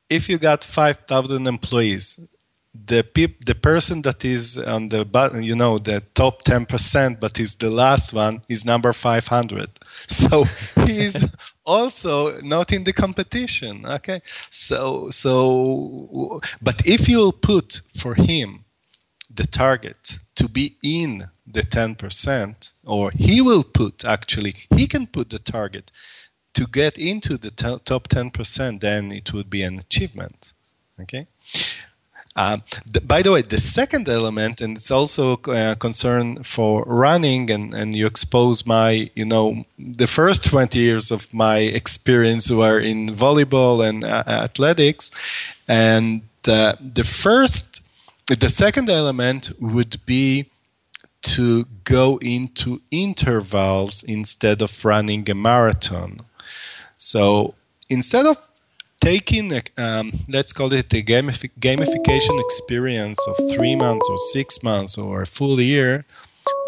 if 0.09 0.29
you 0.29 0.39
got 0.39 0.63
5,000 0.63 1.47
employees, 1.47 2.21
the 2.85 3.03
peop, 3.03 3.45
the 3.45 3.55
person 3.55 4.03
that 4.03 4.25
is 4.25 4.59
on 4.59 4.89
the 4.89 5.07
you 5.43 5.57
know, 5.57 5.79
the 5.79 6.03
top 6.15 6.43
10%, 6.43 7.19
but 7.19 7.41
is 7.41 7.57
the 7.57 7.75
last 7.75 8.13
one, 8.13 8.43
is 8.49 8.65
number 8.65 8.93
500. 8.93 9.69
So 10.09 10.45
he's 10.85 11.35
also 11.65 12.31
not 12.43 12.73
in 12.73 12.85
the 12.85 12.93
competition. 12.93 13.87
Okay. 13.87 14.21
So, 14.25 15.09
so, 15.11 16.41
but 16.63 16.83
if 16.87 17.09
you 17.09 17.33
put 17.33 17.81
for 17.97 18.15
him 18.15 18.65
the 19.35 19.47
target 19.47 20.19
to 20.37 20.49
be 20.49 20.77
in 20.83 21.29
the 21.47 21.63
10%, 21.63 22.75
or 22.85 23.11
he 23.15 23.41
will 23.41 23.63
put 23.63 24.05
actually, 24.05 24.55
he 24.75 24.87
can 24.87 25.07
put 25.07 25.31
the 25.31 25.39
target 25.39 25.91
to 26.55 26.67
get 26.67 26.99
into 26.99 27.37
the 27.37 27.51
t- 27.51 27.79
top 27.85 28.09
10%, 28.09 28.81
then 28.81 29.13
it 29.13 29.33
would 29.33 29.51
be 29.51 29.63
an 29.63 29.79
achievement. 29.79 30.55
Okay? 31.01 31.27
Uh, 32.35 32.59
the, 32.93 33.01
by 33.01 33.23
the 33.23 33.33
way, 33.33 33.41
the 33.41 33.59
second 33.59 34.09
element, 34.09 34.61
and 34.61 34.77
it's 34.77 34.91
also 34.91 35.41
a 35.49 35.51
uh, 35.51 35.75
concern 35.75 36.43
for 36.43 36.83
running, 36.85 37.51
and, 37.51 37.73
and 37.73 37.97
you 37.97 38.07
expose 38.07 38.67
my, 38.67 39.11
you 39.15 39.25
know, 39.25 39.65
the 39.79 40.07
first 40.07 40.45
20 40.45 40.79
years 40.79 41.11
of 41.11 41.33
my 41.33 41.59
experience 41.59 42.51
were 42.51 42.79
in 42.79 43.09
volleyball 43.09 43.87
and 43.87 44.05
uh, 44.05 44.23
athletics. 44.27 45.11
And 45.67 46.23
uh, 46.47 46.75
the 46.81 47.05
first, 47.05 47.83
the 48.27 48.51
second 48.51 48.91
element 48.91 49.53
would 49.59 50.05
be 50.05 50.47
to 51.35 51.65
go 51.85 52.19
into 52.23 52.81
intervals 52.91 54.03
instead 54.05 54.63
of 54.63 54.85
running 54.85 55.29
a 55.29 55.35
marathon. 55.35 56.13
So 56.97 57.53
instead 57.89 58.27
of 58.27 58.37
taking, 59.01 59.53
a, 59.53 59.63
um, 59.77 60.13
let's 60.29 60.53
call 60.53 60.73
it 60.73 60.93
a 60.95 61.03
gamifi- 61.03 61.51
gamification 61.59 62.41
experience 62.47 63.19
of 63.27 63.37
three 63.55 63.75
months 63.75 64.07
or 64.09 64.19
six 64.19 64.63
months 64.63 64.97
or 64.97 65.23
a 65.23 65.27
full 65.27 65.61
year, 65.61 66.05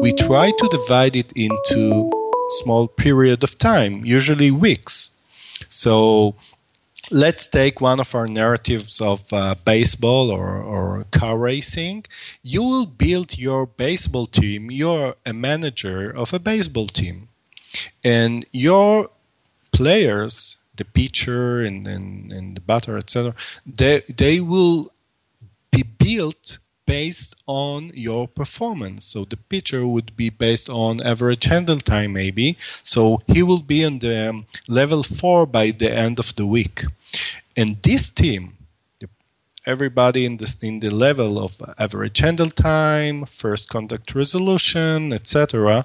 we 0.01 0.13
try 0.13 0.51
to 0.51 0.69
divide 0.71 1.15
it 1.15 1.33
into 1.35 2.11
small 2.61 2.89
period 2.89 3.45
of 3.45 3.59
time, 3.59 4.05
usually 4.05 4.51
weeks. 4.51 5.11
So 5.69 6.35
let's 7.11 7.49
take 7.49 7.81
one 7.81 8.01
of 8.01 8.15
our 8.15 8.27
narratives 8.27 9.01
of 9.01 9.33
uh, 9.33 9.55
baseball 9.65 10.31
or, 10.31 10.63
or 10.63 11.05
car 11.11 11.39
racing. 11.39 12.05
You 12.43 12.63
will 12.63 12.87
build 12.87 13.39
your 13.39 13.67
baseball 13.67 14.27
team. 14.27 14.71
You're 14.71 15.15
a 15.25 15.33
manager 15.33 16.11
of 16.11 16.33
a 16.33 16.39
baseball 16.39 16.87
team. 16.87 17.29
And 18.05 18.45
your 18.53 19.11
players, 19.73 20.59
the 20.77 20.85
pitcher 20.85 21.63
and, 21.63 21.87
and, 21.87 22.33
and 22.33 22.55
the 22.55 22.61
batter, 22.61 22.97
etc., 22.97 23.35
they, 23.67 24.03
they 24.17 24.41
will 24.41 24.93
be 25.71 25.83
built 25.83 26.59
based 26.89 27.35
on 27.47 27.93
your 27.93 28.27
performance. 28.27 29.05
So 29.05 29.27
the 29.27 29.37
pitcher 29.37 29.87
would 29.87 30.17
be 30.17 30.31
based 30.31 30.71
on 30.71 31.03
average 31.03 31.45
handle 31.45 31.81
time, 31.81 32.15
maybe. 32.15 32.57
So 32.83 33.21
he 33.27 33.43
will 33.43 33.61
be 33.61 33.85
on 33.85 33.99
the 33.99 34.31
um, 34.31 34.47
level 34.69 35.03
four 35.03 35.45
by 35.45 35.71
the 35.71 35.93
end 35.93 36.19
of 36.19 36.35
the 36.37 36.47
week. 36.47 36.85
And 37.55 37.77
this 37.83 38.09
team, 38.11 38.55
everybody 39.67 40.25
in 40.25 40.39
the, 40.39 40.49
in 40.63 40.81
the 40.81 40.89
level 40.89 41.39
of 41.39 41.61
average 41.79 42.21
handle 42.21 42.49
time, 42.49 43.27
first 43.27 43.69
contact 43.69 44.15
resolution, 44.15 45.13
etc., 45.13 45.85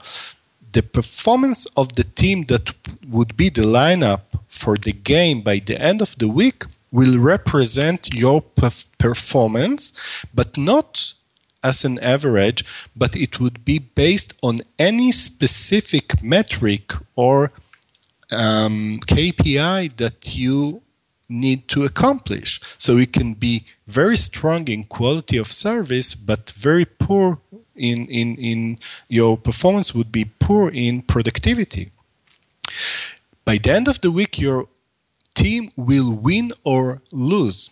the 0.72 0.83
performance 0.83 1.67
of 1.75 1.93
the 1.98 2.05
team 2.05 2.45
that 2.45 2.74
would 3.10 3.36
be 3.36 3.50
the 3.50 3.67
lineup 3.79 4.22
for 4.48 4.77
the 4.77 4.93
game 4.93 5.41
by 5.41 5.60
the 5.60 5.79
end 5.79 6.01
of 6.01 6.17
the 6.17 6.29
week 6.29 6.63
will 6.93 7.17
represent 7.17 8.13
your 8.13 8.41
performance, 9.00 10.23
but 10.33 10.55
not 10.57 11.13
as 11.63 11.83
an 11.83 11.97
average, 12.00 12.63
but 12.95 13.15
it 13.15 13.39
would 13.39 13.65
be 13.65 13.79
based 13.79 14.33
on 14.43 14.62
any 14.77 15.12
specific 15.12 16.21
metric 16.21 16.93
or 17.15 17.50
um, 18.31 19.00
KPI 19.07 19.95
that 19.97 20.38
you 20.38 20.83
need 21.27 21.67
to 21.69 21.83
accomplish. 21.83 22.59
So 22.77 22.97
you 22.97 23.07
can 23.07 23.33
be 23.33 23.65
very 23.88 24.17
strong 24.17 24.67
in 24.67 24.83
quality 24.83 25.38
of 25.38 25.47
service, 25.47 26.13
but 26.13 26.51
very 26.51 26.85
poor 26.85 27.39
in, 27.75 28.05
in, 28.05 28.35
in 28.35 28.77
your 29.07 29.35
performance 29.35 29.95
would 29.95 30.12
be 30.12 30.25
poor 30.25 30.69
in 30.69 31.01
productivity. 31.01 31.91
By 33.45 33.57
the 33.57 33.71
end 33.71 33.88
of 33.88 34.01
the 34.01 34.12
week, 34.12 34.39
your 34.39 34.67
team 35.35 35.69
will 35.75 36.13
win 36.13 36.51
or 36.63 37.01
lose. 37.11 37.69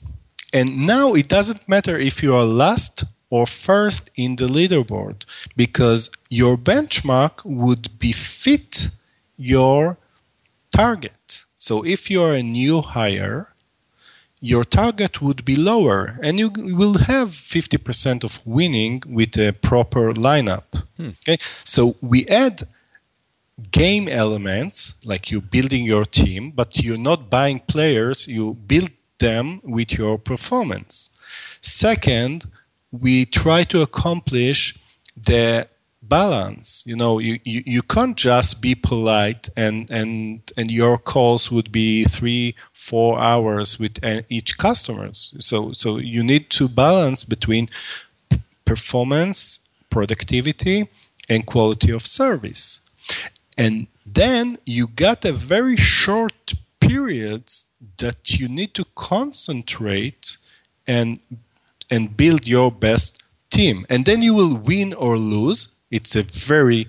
And 0.53 0.86
now 0.86 1.13
it 1.13 1.27
doesn't 1.27 1.68
matter 1.70 1.98
if 1.98 2.22
you 2.22 2.36
are 2.36 2.44
last 2.44 3.06
or 3.30 3.46
first 3.48 4.12
in 4.15 4.36
the 4.36 4.48
leaderboard 4.48 5.25
because 5.56 6.12
your 6.30 6.58
benchmark 6.58 7.46
would 7.46 7.98
be 7.98 8.12
fit 8.12 8.89
your 9.38 9.98
target. 10.75 11.46
So 11.56 11.86
if 11.86 12.12
you're 12.12 12.34
a 12.34 12.44
new 12.44 12.82
hire, 12.82 13.48
your 14.41 14.63
target 14.65 15.22
would 15.22 15.46
be 15.46 15.56
lower 15.56 16.18
and 16.22 16.39
you 16.39 16.51
will 16.56 16.98
have 16.98 17.30
50% 17.30 18.24
of 18.24 18.46
winning 18.46 19.03
with 19.08 19.38
a 19.38 19.53
proper 19.53 20.13
lineup. 20.13 20.84
Hmm. 20.98 21.10
Okay? 21.22 21.38
So 21.39 21.96
we 22.01 22.25
add 22.27 22.68
game 23.72 24.08
elements 24.08 24.96
like 25.06 25.32
you 25.32 25.41
building 25.41 25.84
your 25.84 26.06
team, 26.06 26.51
but 26.51 26.84
you're 26.84 26.98
not 26.98 27.30
buying 27.30 27.60
players, 27.60 28.27
you 28.27 28.53
build 28.53 28.89
them 29.20 29.60
with 29.63 29.98
your 29.98 30.18
performance. 30.18 31.12
Second, 31.62 32.46
we 32.91 33.25
try 33.25 33.63
to 33.63 33.82
accomplish 33.82 34.77
the 35.15 35.68
balance. 36.01 36.84
You 36.86 36.96
know 36.96 37.20
you, 37.20 37.39
you, 37.46 37.63
you 37.65 37.82
can't 37.82 38.18
just 38.18 38.62
be 38.62 38.75
polite 38.75 39.50
and 39.56 39.89
and 39.89 40.41
and 40.58 40.70
your 40.70 40.98
calls 40.98 41.50
would 41.51 41.72
be 41.72 42.03
three 42.03 42.56
four 42.74 43.18
hours 43.20 43.80
with 43.80 44.03
uh, 44.03 44.22
each 44.27 44.58
customers. 44.58 45.34
So 45.39 45.72
so 45.72 45.98
you 45.98 46.22
need 46.24 46.50
to 46.51 46.68
balance 46.68 47.24
between 47.24 47.68
performance 48.65 49.62
productivity 49.89 50.88
and 51.30 51.46
quality 51.46 51.91
of 51.91 52.06
service 52.06 52.82
and 53.58 53.88
then 54.05 54.58
you 54.65 54.88
got 54.88 55.25
a 55.25 55.31
very 55.31 55.75
short 55.75 56.53
periods 56.79 57.67
that 57.98 58.39
you 58.39 58.48
need 58.48 58.74
to 58.74 58.86
concentrate 58.96 60.38
and 60.88 61.20
and 61.89 62.15
build 62.15 62.48
your 62.48 62.72
best 62.72 63.24
team 63.50 63.86
and 63.89 64.05
then 64.05 64.22
you 64.22 64.34
will 64.34 64.55
win 64.55 64.93
or 64.93 65.17
lose 65.17 65.75
it's 65.89 66.15
a 66.15 66.24
very 66.24 66.88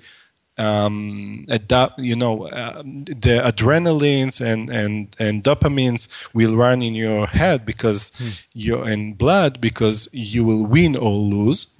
um, 0.58 1.46
adapt, 1.48 1.98
you 1.98 2.14
know, 2.16 2.46
uh, 2.46 2.82
the 2.82 3.42
adrenalines 3.44 4.40
and, 4.40 4.70
and, 4.70 5.14
and 5.18 5.42
dopamines 5.42 6.08
will 6.34 6.56
run 6.56 6.82
in 6.82 6.94
your 6.94 7.26
head 7.26 7.64
because 7.64 8.12
hmm. 8.16 8.28
you're 8.52 8.88
in 8.88 9.14
blood 9.14 9.60
because 9.60 10.08
you 10.12 10.44
will 10.44 10.66
win 10.66 10.96
or 10.96 11.10
lose. 11.10 11.74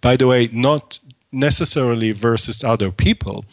By 0.00 0.16
the 0.16 0.26
way, 0.26 0.48
not 0.52 0.98
necessarily 1.34 2.12
versus 2.12 2.64
other 2.64 2.90
people. 2.90 3.44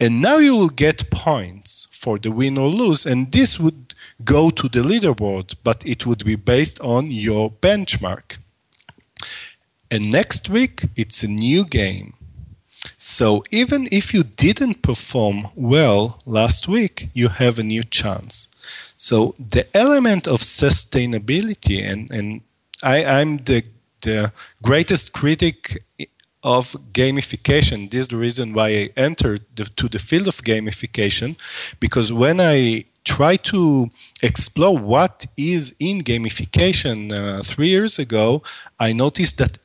And 0.00 0.20
now 0.20 0.38
you 0.38 0.56
will 0.56 0.68
get 0.68 1.10
points 1.10 1.88
for 1.90 2.18
the 2.18 2.30
win 2.30 2.58
or 2.58 2.68
lose. 2.68 3.06
And 3.06 3.30
this 3.32 3.60
would 3.60 3.94
go 4.24 4.50
to 4.50 4.68
the 4.68 4.80
leaderboard, 4.80 5.56
but 5.62 5.84
it 5.86 6.06
would 6.06 6.24
be 6.24 6.36
based 6.36 6.80
on 6.80 7.06
your 7.10 7.50
benchmark. 7.50 8.38
And 9.90 10.10
next 10.10 10.48
week, 10.48 10.82
it's 10.96 11.22
a 11.22 11.28
new 11.28 11.64
game. 11.64 12.14
So 12.96 13.42
even 13.50 13.86
if 13.92 14.14
you 14.14 14.22
didn't 14.22 14.82
perform 14.82 15.48
well 15.54 16.18
last 16.26 16.68
week, 16.68 17.08
you 17.14 17.28
have 17.28 17.58
a 17.58 17.62
new 17.62 17.82
chance. 17.82 18.48
So 18.96 19.34
the 19.38 19.66
element 19.76 20.26
of 20.26 20.40
sustainability, 20.40 21.82
and, 21.82 22.10
and 22.10 22.40
I, 22.82 23.04
I'm 23.04 23.38
the, 23.38 23.64
the 24.02 24.32
greatest 24.62 25.12
critic 25.12 25.84
of 26.46 26.76
gamification. 26.92 27.90
This 27.90 28.02
is 28.02 28.08
the 28.08 28.16
reason 28.16 28.52
why 28.52 28.68
I 28.68 28.88
entered 28.96 29.44
the, 29.56 29.64
to 29.64 29.88
the 29.88 29.98
field 29.98 30.28
of 30.28 30.36
gamification, 30.36 31.36
because 31.80 32.12
when 32.12 32.40
I 32.40 32.84
try 33.04 33.36
to 33.36 33.90
explore 34.22 34.78
what 34.78 35.26
is 35.36 35.74
in 35.80 36.02
gamification 36.02 37.12
uh, 37.12 37.42
three 37.42 37.68
years 37.68 37.98
ago, 37.98 38.44
I 38.78 38.92
noticed 38.92 39.38
that 39.38 39.58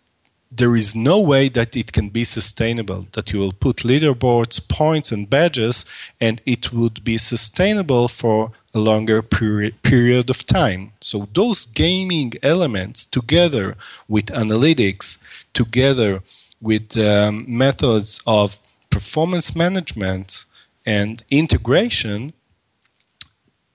there 0.51 0.75
is 0.75 0.95
no 0.95 1.21
way 1.21 1.47
that 1.49 1.77
it 1.77 1.93
can 1.93 2.09
be 2.09 2.23
sustainable 2.23 3.07
that 3.13 3.31
you 3.31 3.39
will 3.39 3.53
put 3.53 3.77
leaderboards 3.77 4.57
points 4.67 5.11
and 5.11 5.29
badges 5.29 5.85
and 6.19 6.41
it 6.45 6.73
would 6.73 7.03
be 7.03 7.17
sustainable 7.17 8.09
for 8.09 8.51
a 8.73 8.79
longer 8.79 9.21
period 9.21 10.29
of 10.29 10.45
time 10.45 10.91
so 10.99 11.29
those 11.33 11.65
gaming 11.65 12.33
elements 12.43 13.05
together 13.05 13.77
with 14.09 14.25
analytics 14.25 15.17
together 15.53 16.21
with 16.61 16.97
um, 16.97 17.45
methods 17.47 18.21
of 18.27 18.59
performance 18.89 19.55
management 19.55 20.45
and 20.85 21.23
integration 21.29 22.33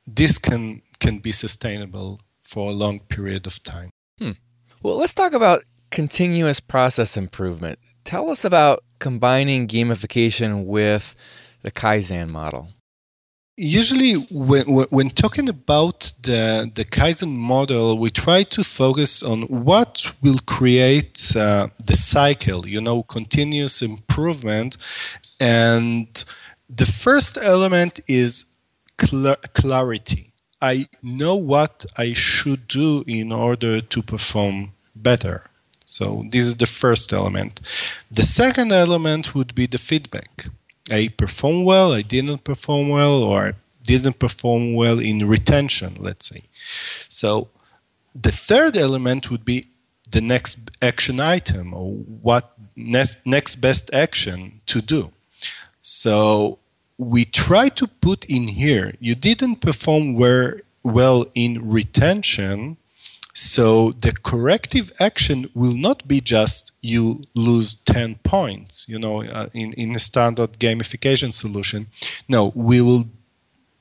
this 0.07 0.39
can 0.39 0.83
can 1.01 1.19
be 1.19 1.33
sustainable 1.33 2.21
for 2.43 2.71
a 2.71 2.73
long 2.73 3.01
period 3.01 3.47
of 3.47 3.63
time 3.63 3.91
hmm. 4.19 4.33
well 4.83 4.97
let's 4.97 5.15
talk 5.15 5.33
about 5.33 5.63
continuous 5.91 6.61
process 6.61 7.17
improvement. 7.17 7.79
Tell 8.05 8.29
us 8.31 8.45
about 8.45 8.81
combining 8.99 9.67
gamification 9.67 10.67
with 10.67 11.17
the 11.63 11.71
Kaizen 11.71 12.29
model. 12.29 12.69
Usually, 13.59 14.13
when, 14.31 14.67
when 14.67 15.09
talking 15.09 15.49
about 15.49 16.13
the, 16.23 16.71
the 16.75 16.85
Kaizen 16.85 17.35
model, 17.35 17.97
we 17.97 18.11
try 18.11 18.43
to 18.43 18.63
focus 18.63 19.23
on 19.23 19.43
what 19.43 20.13
will 20.23 20.41
create 20.47 21.33
uh, 21.35 21.69
the 21.87 21.97
cycle, 21.97 22.69
you 22.69 22.83
know, 22.83 23.03
continuous 23.03 23.81
improvement. 23.81 24.77
And 25.41 26.09
the 26.69 26.85
first 26.85 27.39
element 27.39 28.01
is 28.07 28.45
cl- 29.01 29.37
clarity. 29.55 30.33
I 30.61 30.87
know 31.03 31.37
what 31.37 31.87
I 31.97 32.13
should 32.13 32.69
do 32.69 33.05
in 33.07 33.33
order 33.33 33.81
to 33.81 34.03
perform 34.03 34.73
better. 34.95 35.45
So 35.87 36.25
this 36.29 36.45
is 36.45 36.57
the 36.57 36.67
first 36.67 37.13
element. 37.13 37.61
The 38.11 38.25
second 38.25 38.73
element 38.73 39.35
would 39.35 39.55
be 39.55 39.67
the 39.67 39.79
feedback. 39.79 40.47
I 40.91 41.09
perform 41.09 41.65
well, 41.65 41.93
I 41.93 42.03
didn't 42.03 42.45
perform 42.45 42.89
well, 42.89 43.23
or 43.23 43.41
I 43.41 43.53
didn't 43.83 44.19
perform 44.19 44.75
well 44.75 44.99
in 44.99 45.27
retention, 45.27 45.97
let's 45.99 46.29
say. 46.29 46.43
So 47.09 47.49
the 48.15 48.33
third 48.33 48.77
element 48.77 49.31
would 49.31 49.45
be 49.45 49.65
the 50.11 50.21
next 50.21 50.71
action 50.81 51.21
item 51.21 51.75
or 51.75 51.93
what 51.95 52.53
next, 52.77 53.19
next 53.27 53.57
best 53.57 53.93
action 53.93 54.61
to 54.67 54.81
do. 54.81 55.13
So 55.81 56.59
we 56.99 57.25
try 57.25 57.69
to 57.69 57.87
put 57.87 58.25
in 58.25 58.49
here 58.49 58.95
you 59.01 59.15
didn't 59.15 59.57
perform 59.57 60.15
where, 60.15 60.63
well 60.83 61.27
in 61.35 61.69
retention 61.69 62.77
so 63.37 63.93
the 63.93 64.13
corrective 64.23 64.91
action 64.99 65.51
will 65.55 65.77
not 65.77 66.09
be 66.09 66.23
just 66.23 66.73
you 66.81 67.23
lose 67.35 67.75
10 67.75 68.15
points, 68.25 68.87
you 68.89 68.99
know, 68.99 69.23
uh, 69.25 69.49
in, 69.53 69.75
in 69.75 69.95
a 69.95 69.99
standard 69.99 70.53
gamification 70.53 71.35
solution. 71.35 71.89
No, 72.31 72.51
we 72.55 72.81
will 72.81 73.05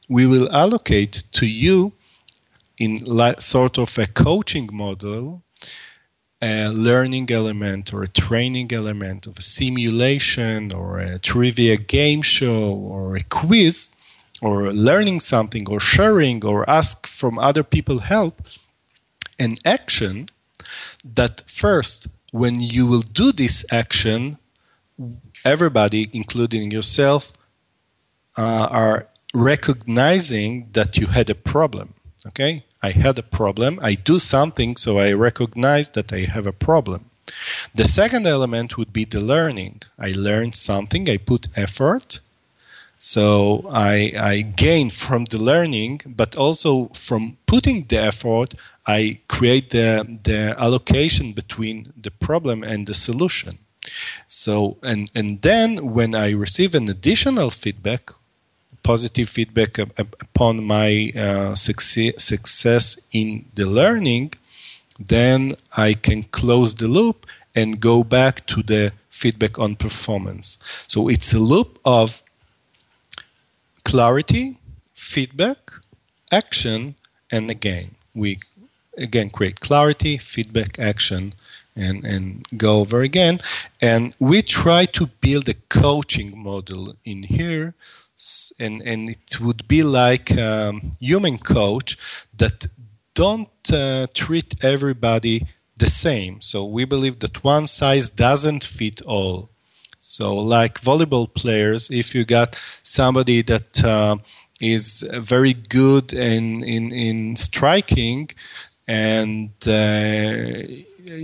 we 0.09 0.27
will 0.27 0.51
allocate 0.51 1.23
to 1.31 1.47
you 1.47 1.93
in 2.77 2.99
la- 3.05 3.39
sort 3.39 3.77
of 3.77 3.97
a 3.97 4.07
coaching 4.07 4.69
model 4.73 5.41
a 6.41 6.67
learning 6.67 7.31
element 7.31 7.93
or 7.93 8.03
a 8.03 8.07
training 8.09 8.71
element 8.73 9.25
of 9.25 9.39
a 9.39 9.41
simulation 9.41 10.71
or 10.71 10.99
a 10.99 11.17
trivia 11.17 11.77
game 11.77 12.21
show 12.21 12.73
or 12.73 13.15
a 13.15 13.23
quiz 13.23 13.89
or 14.41 14.73
learning 14.73 15.21
something 15.21 15.65
or 15.69 15.79
sharing 15.79 16.43
or 16.43 16.69
ask 16.69 17.07
from 17.07 17.39
other 17.39 17.63
people 17.63 17.99
help 17.99 18.41
an 19.39 19.55
action 19.65 20.27
that 21.03 21.43
first, 21.47 22.07
when 22.31 22.59
you 22.59 22.85
will 22.87 23.01
do 23.01 23.31
this 23.31 23.65
action, 23.71 24.37
everybody, 25.43 26.09
including 26.13 26.71
yourself, 26.71 27.33
uh, 28.37 28.67
are 28.71 29.07
recognizing 29.33 30.69
that 30.73 30.97
you 30.97 31.07
had 31.07 31.29
a 31.29 31.35
problem. 31.35 31.93
Okay? 32.27 32.63
I 32.81 32.91
had 32.91 33.17
a 33.17 33.23
problem. 33.23 33.79
I 33.81 33.93
do 33.95 34.19
something, 34.19 34.75
so 34.75 34.99
I 34.99 35.13
recognize 35.13 35.89
that 35.89 36.11
I 36.13 36.21
have 36.21 36.47
a 36.47 36.51
problem. 36.51 37.09
The 37.73 37.85
second 37.85 38.27
element 38.27 38.77
would 38.77 38.93
be 38.93 39.05
the 39.05 39.21
learning. 39.21 39.81
I 39.97 40.11
learned 40.11 40.55
something, 40.55 41.09
I 41.09 41.17
put 41.17 41.47
effort, 41.55 42.19
so 42.97 43.67
I, 43.71 44.13
I 44.17 44.41
gain 44.41 44.89
from 44.89 45.25
the 45.25 45.37
learning, 45.37 46.01
but 46.05 46.35
also 46.35 46.85
from 46.93 47.37
putting 47.45 47.83
the 47.85 47.97
effort, 47.97 48.55
I 48.87 49.19
create 49.27 49.69
the, 49.71 50.19
the 50.23 50.55
allocation 50.57 51.33
between 51.33 51.85
the 51.97 52.11
problem 52.11 52.63
and 52.63 52.87
the 52.87 52.93
solution. 52.93 53.59
So 54.27 54.77
and 54.81 55.11
and 55.13 55.41
then 55.41 55.93
when 55.93 56.15
I 56.15 56.31
receive 56.31 56.73
an 56.73 56.89
additional 56.89 57.51
feedback, 57.51 58.11
positive 58.81 59.29
feedback 59.29 59.77
upon 59.77 60.63
my 60.63 61.11
uh, 61.15 61.55
success, 61.55 62.13
success 62.17 62.99
in 63.11 63.45
the 63.53 63.65
learning, 63.65 64.33
then 64.99 65.51
I 65.77 65.93
can 65.93 66.23
close 66.23 66.75
the 66.75 66.87
loop 66.87 67.27
and 67.55 67.79
go 67.79 68.03
back 68.03 68.45
to 68.47 68.63
the 68.63 68.91
feedback 69.09 69.57
on 69.59 69.75
performance. 69.75 70.57
So 70.87 71.07
it's 71.07 71.33
a 71.33 71.39
loop 71.39 71.79
of 71.85 72.23
clarity, 73.85 74.53
feedback, 74.93 75.71
action, 76.31 76.95
and 77.31 77.49
again, 77.49 77.95
we 78.13 78.39
again 78.97 79.29
create 79.29 79.59
clarity, 79.61 80.17
feedback, 80.17 80.77
action, 80.79 81.33
and, 81.75 82.03
and 82.03 82.45
go 82.57 82.79
over 82.79 83.01
again. 83.01 83.39
And 83.81 84.15
we 84.19 84.41
try 84.41 84.85
to 84.97 85.07
build 85.07 85.47
a 85.47 85.53
coaching 85.69 86.37
model 86.37 86.95
in 87.05 87.23
here. 87.23 87.75
And, 88.59 88.81
and 88.81 89.09
it 89.09 89.41
would 89.41 89.67
be 89.67 89.83
like 89.83 90.31
a 90.31 90.69
um, 90.69 90.91
human 90.99 91.37
coach 91.37 91.97
that 92.37 92.65
don't 93.13 93.49
uh, 93.73 94.07
treat 94.13 94.63
everybody 94.63 95.45
the 95.77 95.87
same. 95.87 96.39
So 96.39 96.65
we 96.65 96.85
believe 96.85 97.19
that 97.19 97.43
one 97.43 97.67
size 97.67 98.09
doesn't 98.09 98.63
fit 98.63 99.01
all. 99.01 99.49
So, 100.07 100.35
like 100.35 100.79
volleyball 100.79 101.33
players, 101.33 101.89
if 101.89 102.13
you 102.13 102.25
got 102.25 102.61
somebody 102.83 103.41
that 103.41 103.83
uh, 103.83 104.17
is 104.61 105.01
very 105.01 105.53
good 105.55 106.13
in, 106.13 106.63
in, 106.63 106.91
in 106.91 107.35
striking, 107.35 108.29
and 108.87 109.49
uh, 109.67 110.61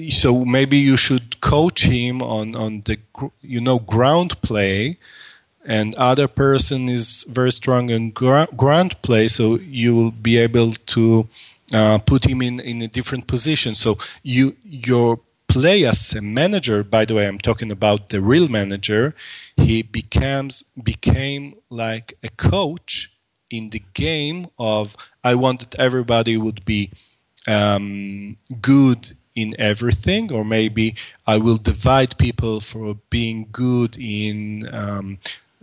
so 0.09 0.43
maybe 0.43 0.77
you 0.77 0.97
should 0.97 1.39
coach 1.41 1.83
him 1.83 2.23
on, 2.23 2.55
on 2.55 2.81
the 2.87 2.97
you 3.43 3.61
know 3.61 3.77
ground 3.77 4.41
play, 4.41 4.97
and 5.63 5.93
other 5.93 6.27
person 6.27 6.89
is 6.89 7.23
very 7.29 7.51
strong 7.51 7.91
in 7.91 8.09
ground 8.09 8.99
play, 9.03 9.27
so 9.27 9.59
you 9.59 9.95
will 9.95 10.11
be 10.11 10.37
able 10.37 10.71
to 10.71 11.27
uh, 11.71 11.99
put 11.99 12.25
him 12.25 12.41
in, 12.41 12.59
in 12.59 12.81
a 12.81 12.87
different 12.87 13.27
position. 13.27 13.75
So 13.75 13.99
you 14.23 14.55
your 14.63 15.19
play 15.51 15.83
as 15.83 16.13
a 16.15 16.21
manager, 16.21 16.81
by 16.81 17.03
the 17.03 17.13
way, 17.13 17.27
I'm 17.27 17.37
talking 17.37 17.71
about 17.71 18.07
the 18.07 18.21
real 18.21 18.47
manager, 18.47 19.13
he 19.57 19.81
becomes 19.81 20.63
became 20.81 21.55
like 21.69 22.13
a 22.23 22.29
coach 22.29 23.11
in 23.49 23.69
the 23.71 23.83
game 23.93 24.47
of 24.57 24.95
I 25.25 25.35
wanted 25.35 25.75
everybody 25.77 26.37
would 26.37 26.63
be 26.63 26.91
um, 27.49 28.37
good 28.61 29.11
in 29.35 29.53
everything, 29.59 30.31
or 30.31 30.45
maybe 30.45 30.95
I 31.27 31.35
will 31.37 31.57
divide 31.57 32.17
people 32.17 32.61
for 32.61 32.95
being 33.09 33.49
good 33.51 33.97
in 33.97 34.69
um, 34.71 35.17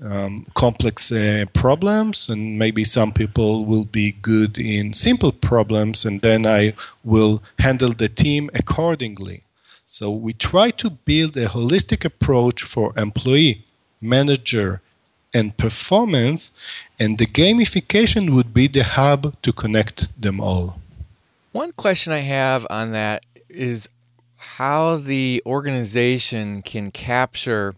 um, 0.04 0.44
complex 0.54 1.10
uh, 1.10 1.46
problems, 1.54 2.28
and 2.28 2.58
maybe 2.58 2.84
some 2.84 3.10
people 3.10 3.64
will 3.64 3.86
be 3.86 4.12
good 4.12 4.58
in 4.58 4.92
simple 4.92 5.32
problems, 5.32 6.04
and 6.04 6.20
then 6.20 6.46
I 6.46 6.74
will 7.04 7.42
handle 7.58 7.92
the 7.92 8.10
team 8.10 8.50
accordingly. 8.52 9.44
So 9.90 10.10
we 10.10 10.34
try 10.34 10.68
to 10.72 10.90
build 10.90 11.34
a 11.38 11.46
holistic 11.46 12.04
approach 12.04 12.62
for 12.62 12.92
employee, 12.98 13.64
manager, 14.02 14.82
and 15.32 15.56
performance, 15.56 16.52
and 17.00 17.16
the 17.16 17.24
gamification 17.24 18.34
would 18.34 18.52
be 18.52 18.66
the 18.66 18.84
hub 18.84 19.34
to 19.40 19.50
connect 19.50 20.20
them 20.20 20.42
all. 20.42 20.78
One 21.52 21.72
question 21.72 22.12
I 22.12 22.18
have 22.18 22.66
on 22.68 22.92
that 22.92 23.24
is 23.48 23.88
how 24.36 24.96
the 24.96 25.42
organization 25.46 26.60
can 26.60 26.90
capture 26.90 27.74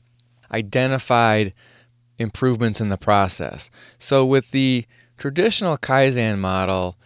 identified 0.51 1.55
improvements 2.19 2.81
in 2.81 2.89
the 2.89 2.99
process. 2.99 3.71
So, 4.01 4.27
with 4.27 4.51
the 4.51 4.85
traditional 5.17 5.79
Kaizen 5.79 6.39
model, 6.39 6.97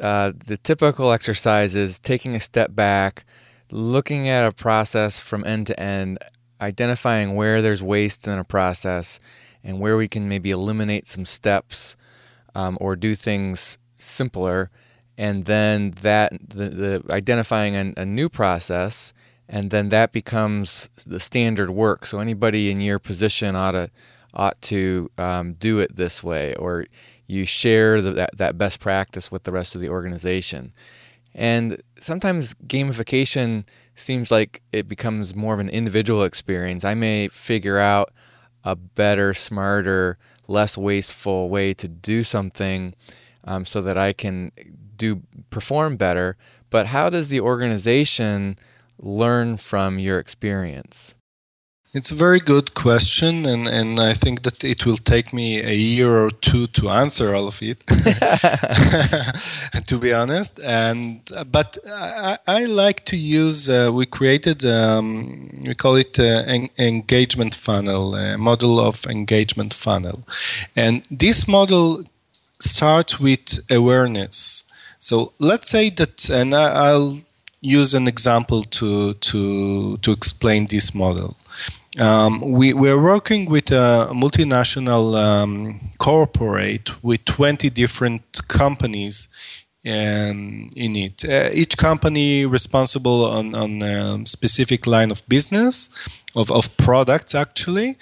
uh, 0.00 0.32
the 0.36 0.56
typical 0.56 1.12
exercise 1.12 1.76
is 1.76 2.00
taking 2.00 2.34
a 2.34 2.40
step 2.40 2.74
back, 2.74 3.24
looking 3.72 4.28
at 4.28 4.46
a 4.46 4.52
process 4.52 5.20
from 5.20 5.44
end 5.44 5.66
to 5.68 5.80
end, 5.80 6.18
identifying 6.60 7.34
where 7.34 7.62
there's 7.62 7.82
waste 7.82 8.26
in 8.26 8.38
a 8.38 8.44
process, 8.44 9.20
and 9.62 9.80
where 9.80 9.96
we 9.96 10.08
can 10.08 10.28
maybe 10.28 10.50
eliminate 10.50 11.06
some 11.06 11.26
steps 11.26 11.96
um, 12.54 12.76
or 12.80 12.96
do 12.96 13.14
things 13.14 13.78
simpler. 13.96 14.70
And 15.18 15.44
then 15.44 15.90
that 16.02 16.32
the, 16.48 16.68
the 16.68 17.04
identifying 17.10 17.76
a, 17.76 18.00
a 18.00 18.04
new 18.06 18.28
process, 18.28 19.12
and 19.48 19.70
then 19.70 19.90
that 19.90 20.12
becomes 20.12 20.88
the 21.06 21.20
standard 21.20 21.70
work. 21.70 22.06
So 22.06 22.20
anybody 22.20 22.70
in 22.70 22.80
your 22.80 22.98
position 22.98 23.54
ought 23.54 23.72
to 23.72 23.90
ought 24.32 24.62
to 24.62 25.10
um, 25.18 25.54
do 25.54 25.80
it 25.80 25.96
this 25.96 26.22
way, 26.22 26.54
or 26.54 26.86
you 27.26 27.44
share 27.44 28.00
the, 28.00 28.12
that, 28.12 28.36
that 28.38 28.56
best 28.56 28.80
practice 28.80 29.30
with 29.30 29.42
the 29.42 29.52
rest 29.52 29.74
of 29.74 29.80
the 29.80 29.88
organization. 29.88 30.72
And 31.34 31.82
sometimes 32.00 32.54
gamification 32.66 33.64
seems 33.94 34.30
like 34.30 34.62
it 34.72 34.88
becomes 34.88 35.34
more 35.34 35.54
of 35.54 35.60
an 35.60 35.68
individual 35.68 36.24
experience. 36.24 36.84
I 36.84 36.94
may 36.94 37.28
figure 37.28 37.78
out 37.78 38.12
a 38.64 38.76
better, 38.76 39.34
smarter, 39.34 40.18
less 40.48 40.76
wasteful 40.76 41.48
way 41.48 41.74
to 41.74 41.88
do 41.88 42.24
something 42.24 42.94
um, 43.44 43.64
so 43.64 43.80
that 43.82 43.98
I 43.98 44.12
can 44.12 44.52
do 44.96 45.22
perform 45.50 45.96
better. 45.96 46.36
But 46.70 46.86
how 46.86 47.10
does 47.10 47.28
the 47.28 47.40
organization 47.40 48.56
learn 48.98 49.56
from 49.56 49.98
your 49.98 50.18
experience? 50.18 51.14
It's 51.92 52.12
a 52.12 52.14
very 52.14 52.38
good 52.38 52.74
question, 52.74 53.44
and, 53.44 53.66
and 53.66 53.98
I 53.98 54.12
think 54.12 54.42
that 54.42 54.62
it 54.62 54.86
will 54.86 54.96
take 54.96 55.32
me 55.32 55.60
a 55.60 55.74
year 55.74 56.24
or 56.24 56.30
two 56.30 56.68
to 56.68 56.88
answer 56.88 57.34
all 57.34 57.48
of 57.48 57.60
it, 57.62 57.80
to 59.86 59.98
be 59.98 60.12
honest. 60.12 60.60
And 60.62 61.20
but 61.50 61.78
I, 61.88 62.38
I 62.46 62.66
like 62.66 63.04
to 63.06 63.16
use. 63.16 63.68
Uh, 63.68 63.90
we 63.92 64.06
created 64.06 64.64
um, 64.64 65.50
we 65.66 65.74
call 65.74 65.96
it 65.96 66.16
an 66.20 66.68
engagement 66.78 67.56
funnel, 67.56 68.14
a 68.14 68.38
model 68.38 68.78
of 68.78 69.04
engagement 69.06 69.74
funnel, 69.74 70.22
and 70.76 71.04
this 71.10 71.48
model 71.48 72.04
starts 72.60 73.18
with 73.18 73.58
awareness. 73.68 74.64
So 74.98 75.32
let's 75.40 75.68
say 75.68 75.90
that, 75.90 76.30
and 76.30 76.54
I, 76.54 76.90
I'll 76.90 77.18
use 77.60 77.94
an 77.94 78.08
example 78.08 78.62
to 78.64 79.14
to 79.14 79.96
to 79.98 80.12
explain 80.12 80.66
this 80.66 80.94
model. 80.94 81.36
Um, 81.98 82.40
we, 82.40 82.72
we're 82.72 83.02
working 83.02 83.50
with 83.50 83.72
a 83.72 84.10
multinational 84.12 85.18
um, 85.18 85.80
corporate 85.98 87.02
with 87.02 87.24
20 87.24 87.68
different 87.70 88.46
companies 88.46 89.28
um, 89.84 90.70
in 90.76 90.94
it. 90.94 91.24
Uh, 91.24 91.50
each 91.52 91.76
company 91.76 92.46
responsible 92.46 93.24
on, 93.24 93.54
on 93.56 93.82
a 93.82 94.24
specific 94.24 94.86
line 94.86 95.10
of 95.10 95.28
business, 95.28 95.90
of, 96.36 96.50
of 96.52 96.76
products 96.76 97.34
actually. 97.34 97.96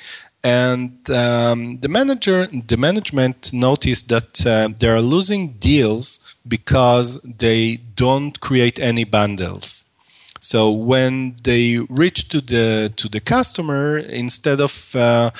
And 0.44 1.10
um, 1.10 1.80
the 1.80 1.88
manager, 1.88 2.46
the 2.46 2.76
management 2.76 3.52
noticed 3.52 4.08
that 4.08 4.46
uh, 4.46 4.68
they 4.78 4.88
are 4.88 5.00
losing 5.00 5.54
deals 5.54 6.36
because 6.46 7.20
they 7.22 7.78
don't 7.96 8.38
create 8.38 8.78
any 8.78 9.04
bundles. 9.04 9.86
So 10.40 10.70
when 10.70 11.36
they 11.42 11.78
reach 11.88 12.28
to 12.28 12.40
the 12.40 12.92
to 12.96 13.08
the 13.08 13.20
customer, 13.20 13.98
instead 13.98 14.60
of 14.60 14.94
uh, 14.94 15.30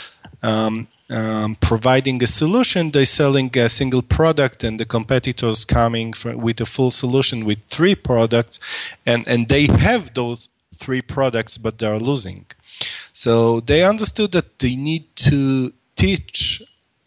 um, 0.43 0.89
um, 1.11 1.55
providing 1.61 2.23
a 2.23 2.27
solution, 2.27 2.91
they're 2.91 3.05
selling 3.05 3.57
a 3.57 3.69
single 3.69 4.03
product, 4.03 4.65
and 4.65 4.79
the 4.81 4.85
competitors 4.85 5.65
coming 5.65 6.15
with 6.25 6.61
a 6.61 6.67
full 6.67 6.91
solution 6.91 7.45
with 7.45 7.63
three 7.67 7.95
products, 7.95 8.59
and 9.07 9.27
and 9.29 9.49
they 9.49 9.67
have 9.67 10.15
those 10.15 10.49
three 10.75 11.03
products, 11.03 11.59
but 11.59 11.79
they 11.79 11.87
are 11.87 11.99
losing. 11.99 12.47
So 13.25 13.59
they 13.59 13.83
understood 13.83 14.31
that 14.33 14.61
they 14.61 14.77
need 14.77 15.05
to 15.31 15.73
teach 15.97 16.63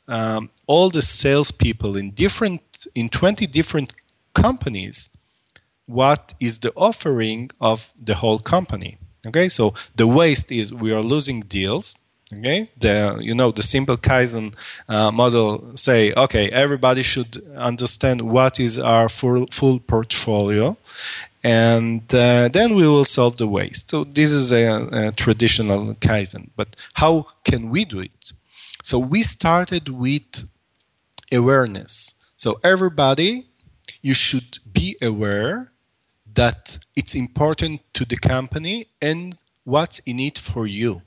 um, 0.10 0.50
all 0.67 0.89
the 0.89 1.02
salespeople 1.02 1.95
in 1.95 2.12
different 2.12 2.62
in 2.93 3.08
20 3.08 3.47
different 3.47 3.93
companies 4.34 5.10
what 5.86 6.34
is 6.41 6.60
the 6.60 6.74
offering 6.76 7.50
of 7.62 7.93
the 8.02 8.15
whole 8.15 8.39
company. 8.39 8.97
Okay, 9.26 9.47
so 9.47 9.74
the 9.95 10.06
waste 10.06 10.52
is 10.52 10.74
we 10.74 10.91
are 10.91 11.02
losing 11.02 11.39
deals. 11.41 11.95
Okay, 12.34 12.69
the 12.78 13.17
you 13.21 13.34
know 13.34 13.52
the 13.52 13.63
simple 13.63 13.95
Kaizen 13.95 14.54
uh, 14.89 15.12
model 15.12 15.78
say 15.78 16.13
okay 16.26 16.50
everybody 16.50 17.04
should 17.04 17.34
understand 17.56 18.21
what 18.21 18.60
is 18.60 18.80
our 18.80 19.08
full 19.08 19.47
full 19.52 19.80
portfolio, 19.80 20.76
and 21.43 22.04
uh, 22.13 22.47
then 22.49 22.75
we 22.75 22.88
will 22.88 23.06
solve 23.06 23.38
the 23.38 23.47
waste. 23.47 23.89
So 23.89 24.04
this 24.04 24.32
is 24.32 24.51
a, 24.51 24.88
a 24.91 25.12
traditional 25.12 25.95
Kaizen, 25.95 26.49
but 26.56 26.75
how 26.95 27.27
can 27.43 27.69
we 27.69 27.86
do 27.86 27.99
it? 27.99 28.34
So 28.84 28.99
we 28.99 29.23
started 29.23 29.89
with 29.89 30.47
awareness. 31.32 32.15
So 32.36 32.60
everybody, 32.63 33.43
you 34.01 34.13
should 34.13 34.60
be 34.71 34.95
aware 35.01 35.71
that 36.34 36.80
it's 36.95 37.15
important 37.15 37.82
to 37.93 38.06
the 38.06 38.17
company 38.17 38.88
and 39.01 39.36
what's 39.63 39.99
in 39.99 40.19
it 40.19 40.38
for 40.38 40.65
you. 40.65 41.01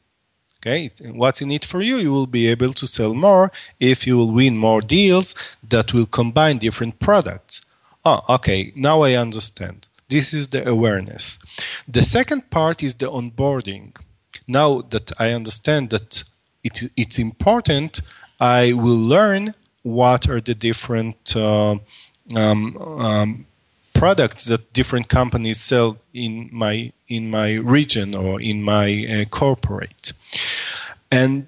Okay, 0.58 0.90
what's 1.12 1.42
in 1.42 1.50
it 1.50 1.64
for 1.64 1.82
you? 1.82 1.96
You 1.96 2.10
will 2.10 2.26
be 2.26 2.46
able 2.46 2.72
to 2.72 2.86
sell 2.86 3.12
more 3.12 3.50
if 3.78 4.06
you 4.06 4.16
will 4.16 4.32
win 4.32 4.56
more 4.56 4.80
deals 4.80 5.34
that 5.68 5.92
will 5.92 6.06
combine 6.06 6.56
different 6.56 6.98
products. 7.00 7.60
Oh, 8.02 8.22
okay, 8.30 8.72
now 8.74 9.02
I 9.02 9.12
understand. 9.12 9.88
This 10.08 10.32
is 10.32 10.48
the 10.48 10.68
awareness. 10.68 11.38
The 11.88 12.02
second 12.02 12.50
part 12.50 12.82
is 12.82 12.94
the 12.94 13.10
onboarding. 13.10 13.96
Now 14.46 14.82
that 14.90 15.12
I 15.18 15.32
understand 15.32 15.90
that 15.90 16.24
it, 16.62 16.90
it's 16.96 17.18
important, 17.18 18.00
I 18.40 18.72
will 18.74 18.96
learn 18.98 19.54
what 19.82 20.28
are 20.28 20.40
the 20.40 20.54
different 20.54 21.36
uh, 21.36 21.76
um, 22.36 22.76
um, 22.76 23.46
products 23.92 24.44
that 24.46 24.72
different 24.72 25.08
companies 25.08 25.60
sell 25.60 25.98
in 26.12 26.48
my 26.52 26.92
in 27.08 27.30
my 27.30 27.54
region 27.54 28.14
or 28.14 28.40
in 28.40 28.62
my 28.62 29.06
uh, 29.06 29.24
corporate 29.26 30.12
and 31.10 31.46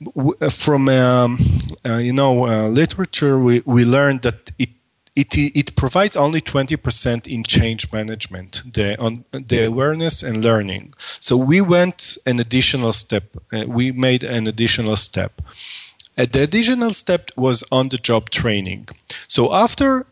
w- 0.00 0.36
from 0.50 0.88
um, 0.88 1.38
uh, 1.86 1.96
you 1.96 2.12
know 2.12 2.46
uh, 2.46 2.66
literature 2.68 3.38
we, 3.38 3.62
we 3.66 3.84
learned 3.84 4.22
that 4.22 4.50
it 4.58 4.70
it, 5.16 5.36
it 5.36 5.76
provides 5.76 6.16
only 6.16 6.40
20% 6.40 7.28
in 7.28 7.44
change 7.44 7.92
management, 7.92 8.62
the, 8.74 9.00
on, 9.00 9.24
the 9.30 9.64
awareness 9.64 10.22
and 10.22 10.44
learning. 10.44 10.92
So 10.98 11.36
we 11.36 11.60
went 11.60 12.18
an 12.26 12.40
additional 12.40 12.92
step. 12.92 13.36
Uh, 13.52 13.64
we 13.68 13.92
made 13.92 14.24
an 14.24 14.46
additional 14.48 14.96
step. 14.96 15.40
Uh, 16.18 16.26
the 16.30 16.42
additional 16.42 16.92
step 16.92 17.30
was 17.36 17.62
on 17.70 17.88
the 17.88 17.96
job 17.96 18.30
training. 18.30 18.88
So 19.28 19.54
after 19.54 20.06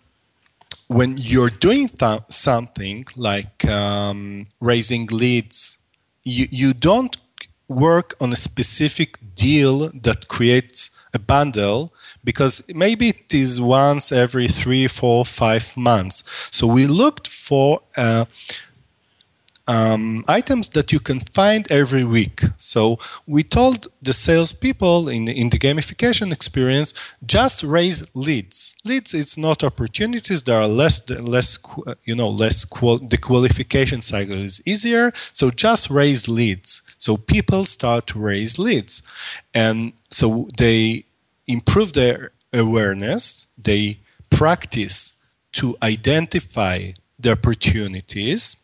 when 0.87 1.15
you're 1.17 1.51
doing 1.51 1.89
th- 1.89 2.21
something 2.29 3.05
like 3.17 3.65
um, 3.65 4.47
raising 4.61 5.07
leads, 5.07 5.79
you, 6.23 6.47
you 6.51 6.75
don't 6.75 7.17
work 7.67 8.15
on 8.21 8.33
a 8.33 8.37
specific 8.37 9.19
deal 9.35 9.91
that 9.95 10.29
creates 10.29 10.91
a 11.15 11.19
bundle 11.19 11.93
because 12.25 12.63
maybe 12.75 13.09
it 13.11 13.35
is 13.35 13.61
once 13.61 14.13
every 14.13 14.49
three, 14.49 14.87
four, 14.89 15.25
five 15.25 15.77
months. 15.77 16.25
So 16.51 16.67
we 16.67 16.87
looked 16.87 17.29
for 17.29 17.81
uh, 17.97 18.25
um, 19.69 20.25
items 20.27 20.71
that 20.71 20.93
you 20.93 20.99
can 20.99 21.21
find 21.21 21.71
every 21.71 22.03
week. 22.05 22.41
So 22.57 22.99
we 23.27 23.43
told 23.45 23.87
the 24.03 24.13
salespeople 24.13 25.09
in, 25.09 25.29
in 25.29 25.51
the 25.51 25.59
gamification 25.59 26.33
experience 26.33 26.95
just 27.25 27.63
raise 27.63 28.15
leads. 28.17 28.77
Leads 28.85 29.15
it's 29.15 29.39
not 29.39 29.63
opportunities. 29.63 30.43
There 30.43 30.61
are 30.61 30.67
less 30.67 31.09
less 31.11 31.59
you 32.05 32.17
know 32.17 32.29
less 32.29 32.65
qual- 32.65 32.99
the 32.99 33.17
qualification 33.19 34.01
cycle 34.03 34.37
is 34.37 34.61
easier. 34.67 35.13
So 35.33 35.51
just 35.51 35.91
raise 35.91 36.29
leads. 36.29 36.83
So 37.05 37.17
people 37.17 37.65
start 37.65 38.07
to 38.09 38.19
raise 38.19 38.59
leads, 38.59 39.03
and 39.53 39.93
so 40.11 40.49
they 40.57 41.05
improve 41.47 41.93
their 41.93 42.31
awareness. 42.53 43.49
They 43.59 43.99
practice 44.31 45.15
to 45.53 45.77
identify 45.83 46.93
the 47.19 47.33
opportunities 47.33 48.57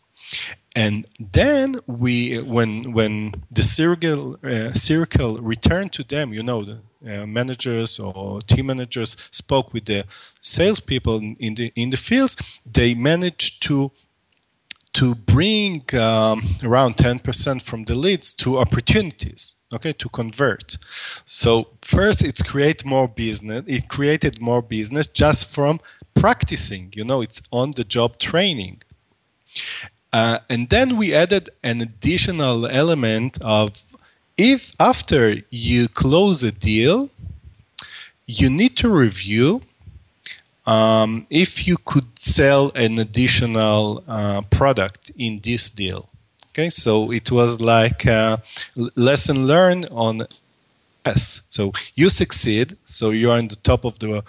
and 0.76 1.06
then 1.18 1.76
we 1.86 2.40
when 2.42 2.92
when 2.92 3.34
the 3.50 3.62
circle 3.62 4.36
uh, 4.44 4.72
circle 4.72 5.32
returned 5.38 5.92
to 5.92 6.02
them 6.04 6.32
you 6.32 6.42
know 6.42 6.62
the 6.62 6.78
uh, 7.06 7.26
managers 7.26 7.98
or 7.98 8.40
team 8.42 8.66
managers 8.66 9.16
spoke 9.30 9.72
with 9.72 9.84
the 9.86 10.04
salespeople 10.40 11.18
in 11.38 11.54
the 11.54 11.72
in 11.74 11.90
the 11.90 11.96
fields 11.96 12.60
they 12.64 12.94
managed 12.94 13.62
to 13.62 13.90
to 14.94 15.14
bring 15.14 15.82
um, 15.94 16.42
around 16.64 16.96
10% 16.96 17.62
from 17.62 17.84
the 17.84 17.94
leads 17.94 18.34
to 18.34 18.58
opportunities 18.58 19.54
okay 19.72 19.92
to 19.92 20.08
convert. 20.08 20.78
So 21.26 21.68
first 21.82 22.24
it's 22.24 22.42
create 22.42 22.84
more 22.84 23.08
business 23.08 23.64
it 23.66 23.88
created 23.88 24.40
more 24.40 24.62
business 24.62 25.06
just 25.06 25.50
from 25.54 25.80
practicing 26.14 26.92
you 26.96 27.04
know 27.04 27.20
it's 27.20 27.42
on 27.52 27.72
the 27.72 27.84
job 27.84 28.18
training. 28.18 28.82
Uh, 30.12 30.38
and 30.48 30.70
then 30.70 30.96
we 30.96 31.14
added 31.14 31.50
an 31.62 31.80
additional 31.82 32.66
element 32.66 33.38
of 33.42 33.82
if 34.38 34.72
after 34.80 35.34
you 35.50 35.88
close 35.88 36.42
a 36.42 36.52
deal, 36.52 37.10
you 38.24 38.48
need 38.48 38.76
to 38.76 38.88
review 38.88 39.60
um, 40.68 41.24
if 41.30 41.66
you 41.66 41.76
could 41.84 42.18
sell 42.18 42.70
an 42.74 42.98
additional 42.98 44.04
uh, 44.06 44.42
product 44.50 45.10
in 45.16 45.40
this 45.42 45.70
deal. 45.70 46.08
Okay, 46.50 46.68
so 46.68 47.12
it 47.12 47.30
was 47.30 47.60
like 47.60 48.04
a 48.06 48.42
lesson 48.96 49.46
learned 49.46 49.88
on 49.90 50.26
yes. 51.06 51.42
So 51.48 51.72
you 51.94 52.10
succeed, 52.10 52.76
so 52.84 53.10
you 53.10 53.30
are 53.30 53.38
on 53.38 53.48
the 53.48 53.56
top 53.56 53.84
of 53.84 53.98
the 53.98 54.22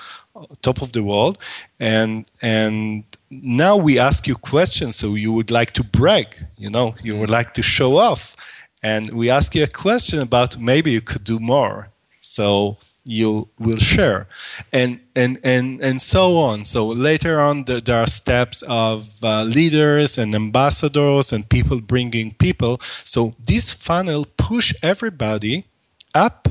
top 0.62 0.82
of 0.82 0.92
the 0.94 1.04
world, 1.04 1.38
and 1.80 2.26
and 2.42 3.04
now 3.30 3.76
we 3.78 4.00
ask 4.00 4.28
you 4.28 4.36
questions 4.36 4.96
so 4.96 5.16
you 5.16 5.32
would 5.32 5.52
like 5.52 5.72
to 5.72 5.84
brag 5.84 6.28
you 6.58 6.70
know 6.70 6.96
you 7.04 7.16
would 7.16 7.30
like 7.30 7.54
to 7.54 7.62
show 7.62 7.96
off 7.96 8.36
and 8.82 9.12
we 9.12 9.30
ask 9.30 9.54
you 9.54 9.64
a 9.64 9.68
question 9.68 10.20
about 10.20 10.58
maybe 10.58 10.90
you 10.92 11.02
could 11.02 11.24
do 11.24 11.40
more 11.40 11.90
so 12.20 12.78
you 13.06 13.50
will 13.58 13.78
share. 13.78 14.28
And 14.72 15.00
and 15.16 15.40
and 15.44 15.82
and 15.82 16.02
so 16.02 16.38
on. 16.38 16.66
So 16.66 16.88
later 16.88 17.40
on 17.40 17.66
the, 17.66 17.82
there 17.82 17.98
are 17.98 18.08
steps 18.08 18.62
of 18.64 19.24
uh, 19.24 19.44
leaders 19.44 20.18
and 20.18 20.36
ambassadors 20.36 21.34
and 21.34 21.48
people 21.50 21.82
bringing 21.82 22.32
people. 22.34 22.78
So 22.82 23.36
this 23.48 23.74
funnel 23.74 24.26
push 24.38 24.74
everybody 24.84 25.66
up 26.14 26.48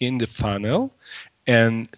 in 0.00 0.18
the 0.18 0.26
funnel 0.26 0.94
and 1.46 1.88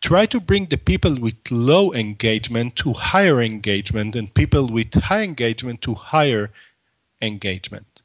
try 0.00 0.26
to 0.26 0.40
bring 0.40 0.66
the 0.66 0.78
people 0.78 1.14
with 1.20 1.36
low 1.50 1.92
engagement 1.92 2.76
to 2.76 2.92
higher 2.92 3.40
engagement 3.40 4.16
and 4.16 4.32
people 4.34 4.68
with 4.68 4.94
high 4.94 5.22
engagement 5.22 5.82
to 5.82 5.94
higher 5.94 6.50
engagement. 7.20 8.02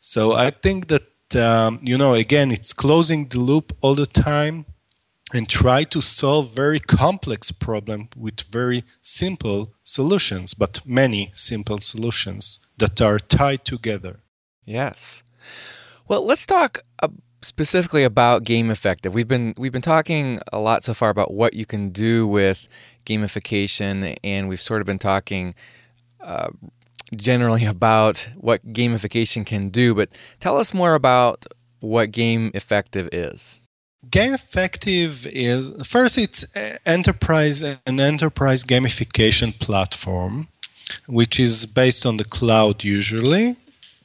So 0.00 0.32
I 0.32 0.50
think 0.50 0.88
that, 0.88 1.02
um, 1.36 1.80
you 1.82 1.98
know, 1.98 2.14
again, 2.14 2.50
it's 2.50 2.72
closing 2.72 3.26
the 3.28 3.38
loop 3.38 3.76
all 3.80 3.94
the 3.94 4.06
time 4.06 4.66
and 5.34 5.48
try 5.48 5.84
to 5.84 6.00
solve 6.00 6.54
very 6.54 6.80
complex 6.80 7.52
problem 7.52 8.08
with 8.16 8.40
very 8.42 8.84
simple 9.02 9.74
solutions, 9.82 10.54
but 10.54 10.80
many 10.86 11.30
simple 11.32 11.78
solutions 11.78 12.60
that 12.78 13.02
are 13.02 13.18
tied 13.18 13.64
together. 13.64 14.20
Yes. 14.64 15.22
Well, 16.08 16.24
let's 16.24 16.46
talk 16.46 16.82
specifically 17.42 18.02
about 18.02 18.42
game 18.42 18.70
effective 18.70 19.14
we've 19.14 19.28
been 19.28 19.54
we've 19.56 19.72
been 19.72 19.80
talking 19.82 20.40
a 20.52 20.58
lot 20.58 20.82
so 20.82 20.92
far 20.92 21.08
about 21.10 21.32
what 21.32 21.54
you 21.54 21.64
can 21.64 21.90
do 21.90 22.26
with 22.26 22.68
gamification 23.06 24.16
and 24.24 24.48
we've 24.48 24.60
sort 24.60 24.80
of 24.80 24.86
been 24.86 24.98
talking 24.98 25.54
uh, 26.20 26.48
generally 27.16 27.64
about 27.64 28.28
what 28.36 28.64
gamification 28.72 29.44
can 29.44 29.68
do 29.68 29.94
but 29.94 30.10
tell 30.40 30.56
us 30.56 30.74
more 30.74 30.94
about 30.94 31.46
what 31.80 32.10
game 32.10 32.50
effective 32.54 33.08
is 33.12 33.60
game 34.10 34.32
effective 34.32 35.26
is 35.26 35.70
first 35.86 36.18
it's 36.18 36.44
enterprise 36.86 37.62
an 37.62 38.00
enterprise 38.00 38.64
gamification 38.64 39.58
platform 39.58 40.48
which 41.06 41.38
is 41.38 41.66
based 41.66 42.06
on 42.06 42.16
the 42.16 42.24
cloud 42.24 42.84
usually 42.84 43.52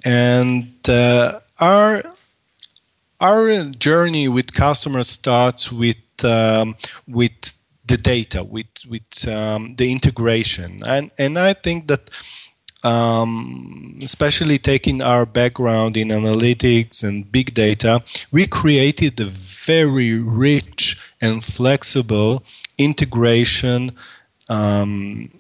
and 0.05 0.67
uh, 0.89 1.39
our 1.59 2.01
our 3.19 3.63
journey 3.79 4.27
with 4.27 4.53
customers 4.53 5.09
starts 5.09 5.71
with 5.71 5.97
um, 6.23 6.75
with 7.07 7.53
the 7.85 7.97
data, 7.97 8.43
with 8.43 8.67
with 8.87 9.27
um, 9.27 9.75
the 9.75 9.91
integration, 9.91 10.79
and 10.85 11.11
and 11.17 11.39
I 11.39 11.53
think 11.53 11.87
that. 11.87 12.09
Um, 12.83 13.97
especially 14.01 14.57
taking 14.57 15.01
our 15.01 15.25
background 15.25 15.95
in 15.95 16.09
analytics 16.09 17.01
and 17.01 17.31
big 17.31 17.53
data, 17.53 18.03
we 18.29 18.45
created 18.45 19.19
a 19.21 19.25
very 19.25 20.19
rich 20.19 20.99
and 21.21 21.41
flexible 21.41 22.43
integration 22.77 23.91
um, 24.49 25.31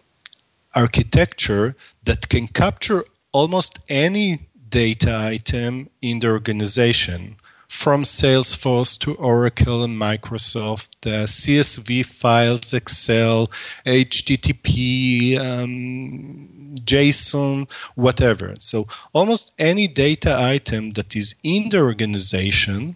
architecture 0.73 1.75
that 2.03 2.29
can 2.29 2.47
capture 2.47 3.03
almost 3.33 3.79
any 3.89 4.37
data 4.69 5.15
item 5.15 5.89
in 6.01 6.19
the 6.19 6.29
organization 6.29 7.35
from 7.67 8.03
Salesforce 8.03 8.97
to 8.99 9.15
Oracle 9.15 9.83
and 9.83 9.99
Microsoft, 9.99 10.91
uh, 11.07 11.25
CSV 11.25 12.05
files, 12.05 12.71
Excel, 12.71 13.47
HTTP, 13.85 15.39
um, 15.39 16.49
JSON, 16.75 17.71
whatever. 17.95 18.55
So 18.59 18.87
almost 19.13 19.53
any 19.57 19.87
data 19.87 20.37
item 20.39 20.91
that 20.91 21.15
is 21.15 21.35
in 21.43 21.69
the 21.69 21.81
organization 21.81 22.95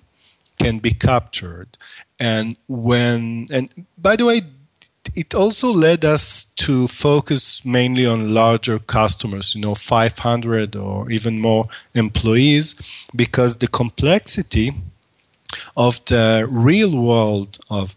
can 0.59 0.79
be 0.79 0.91
captured. 0.91 1.77
And 2.19 2.57
when, 2.67 3.45
and 3.53 3.71
by 3.97 4.15
the 4.15 4.25
way, 4.25 4.41
it 5.15 5.33
also 5.33 5.69
led 5.69 6.03
us 6.03 6.45
to 6.45 6.87
focus 6.87 7.63
mainly 7.63 8.05
on 8.05 8.33
larger 8.33 8.77
customers, 8.79 9.55
you 9.55 9.61
know, 9.61 9.73
500 9.73 10.75
or 10.75 11.09
even 11.09 11.39
more 11.39 11.67
employees, 11.93 12.75
because 13.15 13.57
the 13.57 13.67
complexity 13.67 14.73
of 15.77 16.03
the 16.05 16.45
real 16.49 17.01
world 17.01 17.57
of 17.69 17.95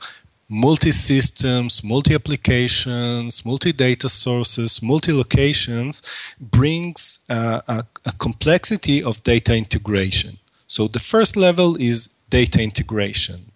multi 0.50 0.90
systems, 0.90 1.84
multi 1.84 2.14
applications, 2.14 3.44
multi 3.44 3.72
data 3.72 4.08
sources, 4.08 4.82
multi 4.82 5.12
locations 5.12 6.02
brings 6.40 7.20
uh, 7.28 7.60
a, 7.68 7.84
a 8.04 8.12
complexity 8.18 9.02
of 9.02 9.22
data 9.22 9.56
integration. 9.56 10.38
So 10.66 10.88
the 10.88 10.98
first 10.98 11.36
level 11.36 11.76
is 11.76 12.08
data 12.28 12.60
integration. 12.62 13.52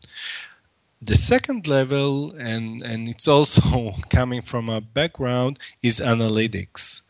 The 1.02 1.16
second 1.16 1.66
level, 1.66 2.32
and, 2.38 2.80
and 2.82 3.08
it's 3.08 3.28
also 3.28 3.92
coming 4.08 4.40
from 4.40 4.68
a 4.68 4.80
background, 4.80 5.58
is 5.82 6.00
analytics. 6.00 7.02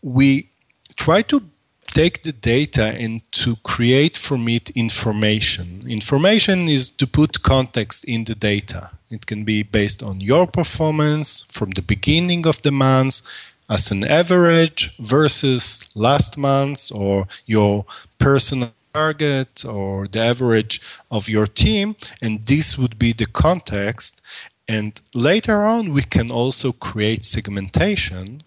We 0.00 0.48
try 0.96 1.22
to 1.22 1.42
take 1.86 2.22
the 2.22 2.32
data 2.32 2.94
and 2.98 3.20
to 3.32 3.56
create 3.56 4.16
from 4.16 4.48
it 4.48 4.70
information. 4.70 5.84
Information 5.88 6.68
is 6.68 6.90
to 6.92 7.06
put 7.06 7.42
context 7.42 8.04
in 8.04 8.24
the 8.24 8.34
data. 8.34 8.90
It 9.12 9.26
can 9.26 9.44
be 9.44 9.62
based 9.62 10.02
on 10.02 10.20
your 10.20 10.46
performance 10.46 11.44
from 11.50 11.70
the 11.70 11.82
beginning 11.82 12.46
of 12.46 12.62
the 12.62 12.72
month 12.72 13.22
as 13.68 13.90
an 13.90 14.04
average 14.04 14.96
versus 14.98 15.90
last 15.94 16.36
month 16.36 16.90
or 16.92 17.26
your 17.46 17.84
personal 18.18 18.72
target 18.94 19.64
or 19.64 20.06
the 20.06 20.20
average 20.20 20.80
of 21.10 21.28
your 21.28 21.46
team. 21.46 21.94
And 22.20 22.42
this 22.42 22.78
would 22.78 22.98
be 22.98 23.12
the 23.12 23.26
context. 23.26 24.20
And 24.68 25.00
later 25.14 25.58
on, 25.62 25.92
we 25.92 26.02
can 26.02 26.30
also 26.30 26.72
create 26.72 27.22
segmentation. 27.22 28.42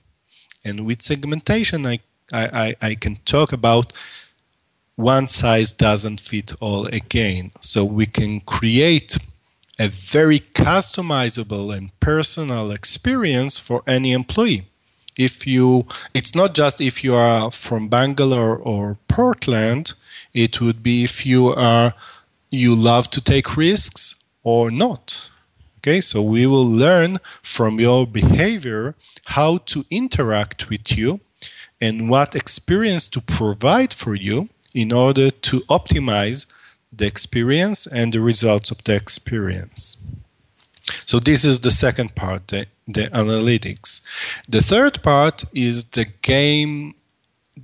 And 0.64 0.86
with 0.86 1.02
segmentation, 1.02 1.86
I 1.86 2.00
I, 2.34 2.76
I, 2.82 2.96
can 2.96 3.18
talk 3.26 3.54
about 3.54 3.92
one 4.96 5.28
size 5.28 5.74
doesn't 5.74 6.22
fit 6.22 6.54
all 6.60 6.88
again. 6.88 7.52
So 7.60 7.86
we 7.86 8.06
can 8.06 8.42
create 8.42 9.18
a 9.78 9.88
very 9.88 10.40
customizable 10.40 11.76
and 11.76 11.98
personal 12.00 12.72
experience 12.72 13.60
for 13.60 13.84
any 13.88 14.12
employee. 14.12 14.66
If 15.18 15.48
you, 15.48 15.88
it's 16.14 16.36
not 16.36 16.54
just 16.54 16.82
if 16.82 17.04
you 17.04 17.16
are 17.16 17.50
from 17.52 17.88
Bangalore 17.88 18.58
or 18.58 18.98
Portland, 19.08 19.94
it 20.34 20.60
would 20.60 20.84
be 20.84 21.04
if 21.04 21.26
you 21.26 21.50
are, 21.50 21.94
you 22.52 22.76
love 22.76 23.10
to 23.12 23.22
take 23.22 23.56
risks 23.56 24.16
or 24.44 24.70
not. 24.70 25.30
Okay, 25.78 26.02
so 26.02 26.22
we 26.22 26.46
will 26.46 26.66
learn 26.66 27.20
from 27.42 27.80
your 27.80 28.08
behavior 28.08 28.96
how 29.26 29.58
to 29.58 29.86
interact 29.90 30.70
with 30.70 30.98
you 30.98 31.20
and 31.80 32.10
what 32.10 32.36
experience 32.36 33.08
to 33.10 33.22
provide 33.22 33.94
for 33.94 34.16
you 34.16 34.50
in 34.74 34.92
order 34.92 35.30
to 35.30 35.60
optimize 35.62 36.46
the 36.98 37.06
experience 37.06 37.88
and 37.88 38.14
the 38.14 38.22
results 38.22 38.72
of 38.72 38.84
the 38.84 38.96
experience. 38.96 39.98
So 41.06 41.20
this 41.20 41.44
is 41.44 41.60
the 41.60 41.72
second 41.72 42.16
part, 42.16 42.48
the, 42.50 42.68
the 42.88 43.08
analytics. 43.08 44.02
The 44.48 44.62
third 44.62 45.02
part 45.02 45.46
is 45.54 45.86
the 45.86 46.06
game, 46.22 46.94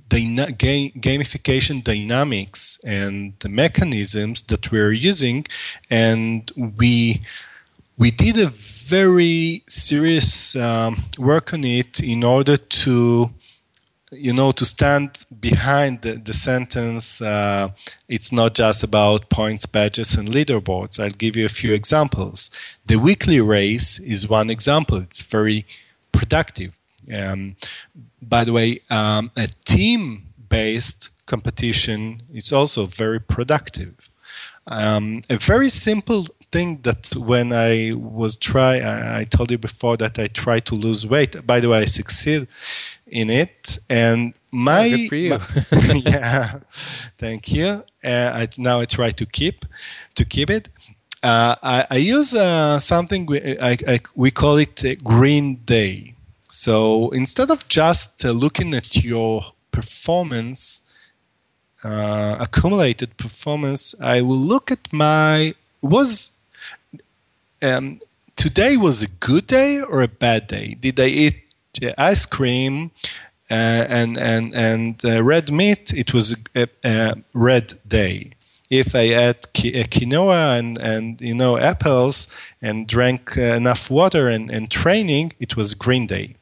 dyna, 0.08 0.52
game 0.52 0.90
gamification 0.92 1.84
dynamics 1.84 2.80
and 2.84 3.34
the 3.40 3.48
mechanisms 3.48 4.42
that 4.42 4.72
we're 4.72 4.92
using, 4.92 5.46
and 5.90 6.50
we 6.56 7.20
we 7.98 8.10
did 8.10 8.38
a 8.38 8.48
very 8.48 9.62
serious 9.68 10.56
um, 10.56 10.96
work 11.18 11.54
on 11.54 11.62
it 11.62 12.00
in 12.00 12.24
order 12.24 12.56
to 12.56 13.30
you 14.12 14.32
know, 14.32 14.52
to 14.52 14.64
stand 14.64 15.24
behind 15.40 16.02
the, 16.02 16.14
the 16.14 16.34
sentence, 16.34 17.22
uh, 17.22 17.70
it's 18.08 18.30
not 18.30 18.54
just 18.54 18.84
about 18.84 19.30
points, 19.30 19.66
badges, 19.66 20.14
and 20.16 20.28
leaderboards. 20.28 21.00
I'll 21.00 21.10
give 21.10 21.36
you 21.36 21.46
a 21.46 21.50
few 21.50 21.72
examples. 21.72 22.50
The 22.86 22.96
weekly 22.96 23.40
race 23.40 23.98
is 23.98 24.28
one 24.28 24.50
example. 24.50 24.98
It's 24.98 25.22
very 25.22 25.64
productive. 26.12 26.78
Um, 27.14 27.56
by 28.20 28.44
the 28.44 28.52
way, 28.52 28.80
um, 28.90 29.30
a 29.36 29.48
team 29.64 30.26
based 30.48 31.10
competition 31.26 32.22
is 32.32 32.52
also 32.52 32.84
very 32.86 33.20
productive. 33.20 34.10
Um, 34.66 35.22
a 35.30 35.38
very 35.38 35.70
simple 35.70 36.26
thing 36.52 36.78
that 36.82 37.14
when 37.16 37.52
I 37.52 37.92
was 37.96 38.36
try, 38.36 38.78
I, 38.78 39.20
I, 39.20 39.24
told 39.24 39.50
you 39.50 39.58
before 39.58 39.96
that 39.96 40.18
I 40.18 40.28
try 40.28 40.60
to 40.60 40.74
lose 40.74 41.06
weight. 41.06 41.44
By 41.46 41.58
the 41.60 41.68
way, 41.70 41.80
I 41.82 41.86
succeed 41.86 42.46
in 43.06 43.30
it, 43.30 43.78
and 43.88 44.34
my, 44.52 44.88
good 44.88 45.08
for 45.08 45.16
you. 45.16 45.30
my 45.30 46.02
yeah, 46.04 46.58
thank 47.16 47.52
you. 47.52 47.82
Uh, 48.04 48.30
I, 48.40 48.48
now 48.58 48.80
I 48.80 48.84
try 48.84 49.10
to 49.10 49.26
keep 49.26 49.64
to 50.14 50.24
keep 50.24 50.50
it. 50.50 50.68
Uh, 51.22 51.54
I, 51.62 51.86
I, 51.90 51.96
use 51.96 52.34
uh, 52.34 52.80
something 52.80 53.26
we, 53.26 53.38
I, 53.60 54.00
we 54.16 54.32
call 54.32 54.56
it 54.56 54.82
green 55.04 55.56
day. 55.64 56.14
So 56.50 57.10
instead 57.10 57.50
of 57.50 57.68
just 57.68 58.24
uh, 58.24 58.32
looking 58.32 58.74
at 58.74 59.04
your 59.04 59.42
performance, 59.70 60.82
uh, 61.84 62.36
accumulated 62.40 63.16
performance, 63.16 63.94
I 64.00 64.20
will 64.20 64.44
look 64.52 64.72
at 64.72 64.92
my 64.92 65.54
was 65.80 66.31
um, 67.62 68.00
today 68.36 68.76
was 68.76 69.02
a 69.02 69.08
good 69.08 69.46
day 69.46 69.80
or 69.80 70.02
a 70.02 70.08
bad 70.08 70.46
day? 70.46 70.76
Did 70.78 70.98
I 70.98 71.06
eat 71.06 71.36
ice 71.96 72.26
cream 72.26 72.90
uh, 73.50 73.86
and 73.88 74.18
and 74.18 74.54
and 74.54 75.04
uh, 75.04 75.22
red 75.22 75.50
meat? 75.50 75.92
It 75.92 76.12
was 76.12 76.36
a, 76.54 76.68
a, 76.84 77.14
red 77.34 77.78
day. 77.86 78.32
If 78.68 78.94
I 78.94 79.06
ate 79.24 79.46
uh, 79.46 79.84
quinoa 79.94 80.58
and, 80.58 80.78
and 80.78 81.20
you 81.20 81.34
know 81.34 81.58
apples 81.58 82.28
and 82.60 82.86
drank 82.86 83.36
uh, 83.36 83.42
enough 83.42 83.90
water 83.90 84.28
and, 84.28 84.50
and 84.50 84.70
training, 84.70 85.32
it 85.38 85.56
was 85.56 85.74
green 85.74 86.06
day. 86.06 86.34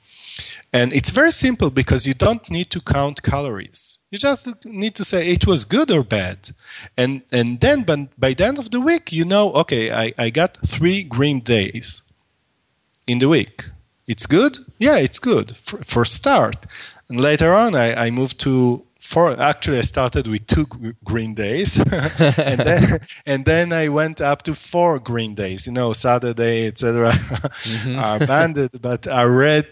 And 0.72 0.92
it's 0.92 1.11
very 1.11 1.33
simple 1.33 1.70
because 1.70 2.06
you 2.06 2.14
don't 2.14 2.48
need 2.48 2.70
to 2.70 2.80
count 2.80 3.22
calories. 3.22 3.98
You 4.11 4.18
just 4.18 4.64
need 4.64 4.94
to 4.96 5.04
say 5.04 5.28
it 5.28 5.46
was 5.46 5.64
good 5.64 5.90
or 5.90 6.04
bad. 6.04 6.50
And, 6.96 7.22
and 7.33 7.61
then 7.61 7.83
by, 7.83 8.35
the 8.35 8.44
end 8.44 8.59
of 8.59 8.70
the 8.70 8.80
week, 8.80 9.11
you 9.11 9.24
know, 9.24 9.52
okay, 9.54 9.90
I, 9.90 10.12
I 10.16 10.30
got 10.30 10.56
three 10.64 11.02
green 11.02 11.40
days 11.40 12.04
in 13.06 13.18
the 13.18 13.28
week. 13.28 13.62
It's 14.06 14.26
good? 14.26 14.59
Yeah, 14.78 14.98
it's 14.98 15.18
good 15.18 15.56
for, 15.56 15.78
for 15.78 16.04
start. 16.04 16.56
And 17.09 17.20
later 17.20 17.52
on, 17.52 17.74
I, 17.74 18.06
I 18.06 18.11
moved 18.11 18.38
to 18.40 18.87
four 19.11 19.29
actually 19.40 19.79
i 19.79 19.83
started 19.83 20.27
with 20.29 20.46
two 20.46 20.66
green 21.05 21.35
days. 21.35 21.70
And 22.51 22.61
then 22.68 22.83
and 23.27 23.44
then 23.44 23.73
i 23.73 23.88
went 23.88 24.20
up 24.20 24.42
to 24.42 24.55
four 24.55 24.99
green 24.99 25.35
days 25.35 25.66
you 25.66 25.73
know 25.73 25.92
saturday 25.92 26.66
etc 26.66 27.11
mm-hmm. 27.12 27.99
are 27.99 28.18
banded 28.27 28.73
but 28.81 29.07
are 29.07 29.31
red 29.49 29.70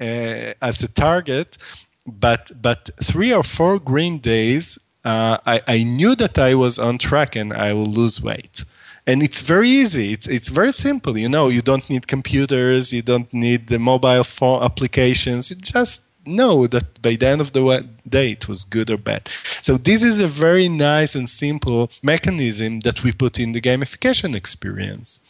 uh, 0.00 0.68
as 0.68 0.82
a 0.82 0.90
target. 1.06 1.58
But 2.06 2.52
but 2.66 2.90
three 3.02 3.32
or 3.34 3.42
four 3.42 3.74
green 3.80 4.18
days 4.18 4.78
uh, 5.04 5.38
I, 5.54 5.60
I 5.76 5.78
knew 5.82 6.14
that 6.16 6.38
i 6.38 6.54
was 6.54 6.78
on 6.78 6.98
track 6.98 7.36
and 7.36 7.52
i 7.52 7.72
will 7.72 7.92
lose 8.00 8.22
weight. 8.22 8.64
And 9.08 9.22
it's 9.22 9.40
very 9.40 9.68
easy. 9.68 10.12
It's 10.12 10.26
it's 10.36 10.48
very 10.48 10.72
simple 10.72 11.16
you 11.16 11.28
know. 11.28 11.46
You 11.48 11.62
don't 11.62 11.88
need 11.88 12.04
computers. 12.06 12.92
You 12.92 13.02
don't 13.02 13.32
need 13.32 13.68
the 13.68 13.78
mobile 13.78 14.24
phone 14.24 14.62
applications. 14.68 15.50
It 15.52 15.62
just 15.62 16.05
know 16.26 16.66
that 16.66 17.00
by 17.02 17.16
the 17.16 17.26
end 17.26 17.40
of 17.40 17.52
the 17.52 17.88
day 18.08 18.32
it 18.32 18.48
was 18.48 18.64
good 18.64 18.90
or 18.90 18.98
bad. 18.98 19.28
So 19.28 19.76
this 19.76 20.02
is 20.02 20.18
a 20.20 20.28
very 20.28 20.68
nice 20.68 21.14
and 21.14 21.28
simple 21.28 21.90
mechanism 22.02 22.80
that 22.80 23.02
we 23.02 23.12
put 23.12 23.38
in 23.38 23.52
the 23.52 23.60
gamification 23.60 24.34
experience, 24.34 25.20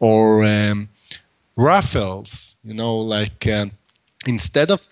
or 0.00 0.44
um, 0.44 0.88
raffles. 1.56 2.56
You 2.64 2.74
know, 2.74 2.96
like 2.96 3.46
uh, 3.46 3.66
instead 4.26 4.70
of 4.70 4.88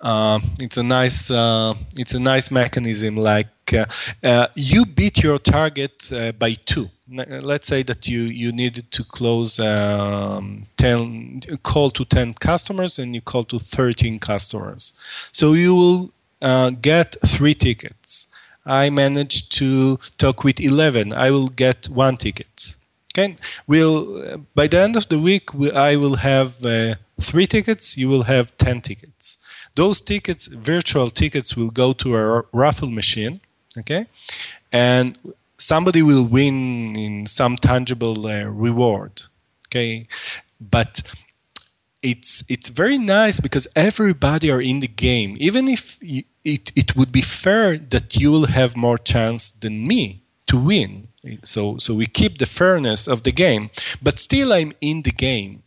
uh, 0.00 0.40
it's 0.60 0.76
a 0.76 0.82
nice 0.82 1.30
uh, 1.30 1.74
it's 1.96 2.14
a 2.14 2.20
nice 2.20 2.50
mechanism 2.50 3.16
like 3.16 3.48
uh, 3.72 3.84
uh 4.22 4.46
you 4.56 4.84
beat 4.84 5.22
your 5.22 5.38
target 5.38 6.10
uh, 6.12 6.32
by 6.32 6.54
two 6.54 6.88
let's 7.10 7.66
say 7.66 7.82
that 7.82 8.08
you 8.08 8.22
you 8.22 8.52
needed 8.52 8.90
to 8.92 9.04
close 9.04 9.58
um, 9.58 10.66
10 10.76 11.40
call 11.62 11.90
to 11.90 12.04
10 12.04 12.34
customers 12.34 12.98
and 12.98 13.14
you 13.14 13.20
call 13.20 13.44
to 13.44 13.58
13 13.58 14.18
customers. 14.18 14.94
So 15.32 15.54
you 15.54 15.74
will 15.74 16.10
uh, 16.42 16.70
get 16.70 17.16
three 17.26 17.54
tickets. 17.54 18.28
I 18.64 18.90
managed 18.90 19.52
to 19.56 19.96
talk 20.18 20.44
with 20.44 20.60
11 20.60 21.12
i 21.12 21.30
will 21.30 21.48
get 21.48 21.88
one 21.88 22.16
ticket. 22.16 22.76
Okay? 23.12 23.36
We'll 23.66 24.38
by 24.54 24.66
the 24.66 24.80
end 24.80 24.96
of 24.96 25.08
the 25.08 25.18
week 25.18 25.52
we, 25.54 25.72
i 25.72 25.96
will 25.96 26.16
have 26.16 26.54
three 27.20 27.46
tickets. 27.46 27.96
You 27.96 28.08
will 28.08 28.24
have 28.24 28.56
10 28.56 28.80
tickets. 28.80 29.38
Those 29.76 30.00
tickets, 30.00 30.46
virtual 30.46 31.10
tickets, 31.10 31.56
will 31.56 31.70
go 31.70 31.92
to 31.92 32.16
a 32.16 32.42
raffle 32.52 32.90
machine, 32.90 33.40
okay, 33.78 34.06
and 34.72 35.16
somebody 35.60 36.02
will 36.02 36.26
win 36.26 36.96
in 36.96 37.26
some 37.26 37.56
tangible 37.56 38.26
uh, 38.26 38.44
reward, 38.44 39.22
okay. 39.68 40.06
But 40.60 41.02
it's 42.02 42.44
it's 42.48 42.68
very 42.70 42.98
nice 42.98 43.40
because 43.40 43.68
everybody 43.76 44.50
are 44.50 44.60
in 44.60 44.80
the 44.80 44.88
game. 44.88 45.36
Even 45.38 45.68
if 45.68 45.98
you, 46.00 46.24
it 46.44 46.72
it 46.74 46.96
would 46.96 47.12
be 47.12 47.22
fair 47.22 47.78
that 47.78 48.16
you 48.16 48.30
will 48.30 48.46
have 48.46 48.76
more 48.76 48.98
chance 48.98 49.50
than 49.50 49.86
me 49.86 50.22
to 50.48 50.56
win. 50.56 51.08
So 51.44 51.76
so 51.78 51.94
we 51.94 52.06
keep 52.06 52.38
the 52.38 52.46
fairness 52.46 53.06
of 53.06 53.22
the 53.22 53.32
game, 53.32 53.70
but 54.02 54.18
still 54.18 54.52
I'm 54.52 54.72
in 54.80 55.02
the 55.02 55.12
game 55.12 55.62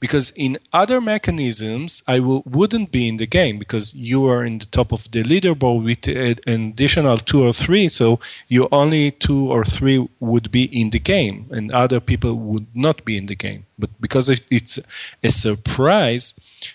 because 0.00 0.32
in 0.36 0.58
other 0.72 1.00
mechanisms 1.00 2.02
i 2.06 2.18
will 2.18 2.42
wouldn't 2.46 2.90
be 2.90 3.08
in 3.08 3.16
the 3.16 3.26
game 3.26 3.58
because 3.58 3.94
you 3.94 4.26
are 4.26 4.44
in 4.44 4.58
the 4.58 4.66
top 4.66 4.92
of 4.92 5.10
the 5.10 5.22
leaderboard 5.22 5.84
with 5.84 6.06
an 6.46 6.68
additional 6.70 7.16
two 7.16 7.42
or 7.44 7.52
three 7.52 7.88
so 7.88 8.18
you 8.48 8.68
only 8.72 9.10
two 9.10 9.50
or 9.50 9.64
three 9.64 10.08
would 10.20 10.50
be 10.50 10.64
in 10.64 10.90
the 10.90 10.98
game 10.98 11.46
and 11.50 11.70
other 11.72 12.00
people 12.00 12.38
would 12.38 12.66
not 12.74 13.04
be 13.04 13.16
in 13.16 13.26
the 13.26 13.34
game. 13.34 13.66
But 13.78 13.90
because 14.00 14.28
it's 14.28 14.78
a 15.22 15.28
surprise 15.28 16.34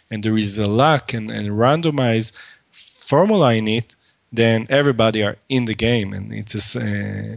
and 0.10 0.24
there 0.24 0.38
is 0.38 0.58
a 0.60 0.68
luck 0.68 1.14
and, 1.14 1.32
and 1.32 1.50
randomized 1.50 2.32
formula 2.72 3.56
in 3.56 3.68
it 3.68 3.96
then 4.32 4.66
everybody 4.70 5.24
are 5.24 5.38
in 5.48 5.66
the 5.66 5.74
game 5.74 6.14
and 6.14 6.34
it's 6.34 6.76
a, 6.76 6.80
uh, 6.80 7.36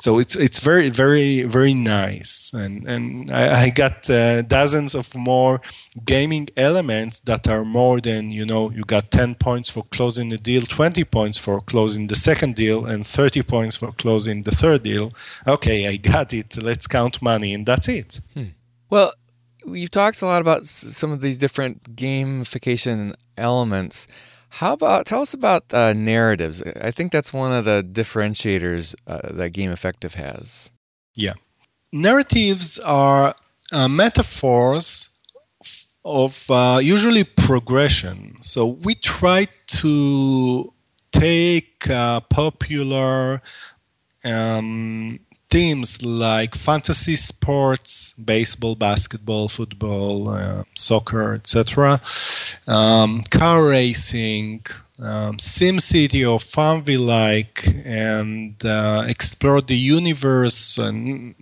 so 0.00 0.18
it's 0.18 0.34
it's 0.34 0.60
very 0.60 0.88
very 0.88 1.42
very 1.42 1.74
nice. 1.74 2.52
And 2.54 2.86
and 2.88 3.30
I, 3.30 3.64
I 3.64 3.70
got 3.70 4.08
uh, 4.08 4.42
dozens 4.42 4.94
of 4.94 5.14
more 5.14 5.60
gaming 6.04 6.48
elements 6.56 7.20
that 7.20 7.46
are 7.48 7.64
more 7.64 8.00
than 8.00 8.30
you 8.30 8.46
know 8.46 8.70
you 8.70 8.82
got 8.82 9.10
10 9.10 9.34
points 9.34 9.68
for 9.68 9.84
closing 9.84 10.30
the 10.30 10.38
deal 10.38 10.62
20 10.62 11.04
points 11.04 11.38
for 11.38 11.60
closing 11.60 12.06
the 12.06 12.16
second 12.16 12.54
deal 12.56 12.86
and 12.86 13.06
30 13.06 13.42
points 13.42 13.76
for 13.76 13.92
closing 13.92 14.42
the 14.42 14.50
third 14.50 14.82
deal. 14.82 15.12
Okay 15.46 15.86
I 15.86 15.96
got 15.96 16.32
it. 16.32 16.56
Let's 16.62 16.86
count 16.86 17.20
money 17.20 17.52
and 17.54 17.66
that's 17.66 17.88
it. 17.88 18.20
Hmm. 18.34 18.52
well 18.88 19.12
you've 19.66 19.90
talked 19.90 20.22
a 20.22 20.26
lot 20.26 20.40
about 20.40 20.66
some 20.66 21.12
of 21.12 21.20
these 21.20 21.38
different 21.38 21.94
gamification 21.94 23.14
elements 23.36 24.08
how 24.50 24.72
about 24.74 25.06
tell 25.06 25.22
us 25.22 25.34
about 25.34 25.72
uh, 25.72 25.92
narratives? 25.92 26.62
I 26.80 26.90
think 26.90 27.12
that's 27.12 27.32
one 27.32 27.52
of 27.52 27.64
the 27.64 27.82
differentiators 27.82 28.94
uh, 29.06 29.32
that 29.34 29.52
GamEffective 29.52 30.14
has. 30.14 30.70
Yeah, 31.14 31.34
narratives 31.92 32.78
are 32.80 33.34
uh, 33.72 33.88
metaphors 33.88 35.10
of 36.04 36.50
uh, 36.50 36.80
usually 36.82 37.24
progression. 37.24 38.34
So 38.42 38.66
we 38.66 38.94
try 38.94 39.46
to 39.66 40.72
take 41.12 41.88
uh, 41.88 42.20
popular 42.20 43.42
um, 44.24 45.20
themes 45.50 46.02
like 46.02 46.54
fantasy 46.54 47.16
sports, 47.16 48.14
baseball, 48.14 48.76
basketball, 48.76 49.48
football, 49.48 50.30
uh, 50.30 50.62
soccer, 50.76 51.34
etc., 51.34 52.00
um, 52.66 53.20
car 53.30 53.66
racing, 53.66 54.62
um, 55.02 55.38
SimCity 55.38 56.30
or 56.30 56.38
Farmville 56.38 57.00
like, 57.00 57.66
and 57.84 58.54
uh, 58.64 59.04
explore 59.08 59.60
the 59.60 59.76
universe 59.76 60.78
and 60.78 61.34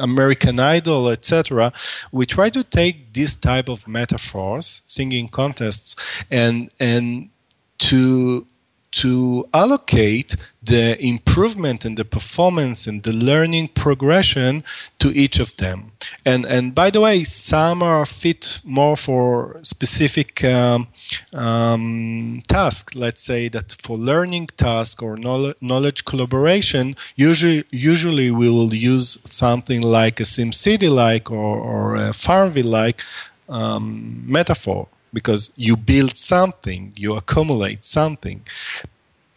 American 0.00 0.58
Idol, 0.58 1.08
etc. 1.08 1.72
We 2.12 2.26
try 2.26 2.50
to 2.50 2.64
take 2.64 3.12
this 3.12 3.36
type 3.36 3.68
of 3.68 3.88
metaphors, 3.88 4.82
singing 4.86 5.28
contests, 5.28 6.24
and 6.30 6.70
and 6.80 7.30
to 7.78 8.46
to 8.90 9.48
allocate 9.52 10.36
the 10.62 10.96
improvement 11.04 11.84
and 11.84 11.96
the 11.96 12.04
performance 12.04 12.86
and 12.86 13.02
the 13.02 13.12
learning 13.12 13.68
progression 13.68 14.62
to 14.98 15.08
each 15.10 15.38
of 15.38 15.56
them. 15.56 15.92
And 16.24 16.44
and 16.46 16.74
by 16.74 16.90
the 16.90 17.00
way, 17.00 17.24
some 17.24 17.82
are 17.82 18.06
fit 18.06 18.60
more 18.64 18.96
for 18.96 19.58
specific 19.62 20.44
um, 20.44 20.88
um, 21.32 22.42
task. 22.48 22.92
Let's 22.94 23.22
say 23.22 23.48
that 23.48 23.76
for 23.80 23.96
learning 23.96 24.48
task 24.56 25.02
or 25.02 25.16
knowledge 25.16 26.04
collaboration, 26.04 26.96
usually 27.16 27.64
usually 27.70 28.30
we 28.30 28.48
will 28.48 28.74
use 28.74 29.18
something 29.24 29.80
like 29.82 30.20
a 30.20 30.24
SimCity 30.24 30.90
like 30.90 31.30
or, 31.30 31.56
or 31.58 31.96
a 31.96 32.12
Farmville 32.12 32.66
like 32.66 33.02
um, 33.48 34.22
metaphor 34.26 34.88
because 35.12 35.52
you 35.56 35.76
build 35.76 36.16
something, 36.16 36.92
you 36.96 37.16
accumulate 37.16 37.84
something. 37.84 38.42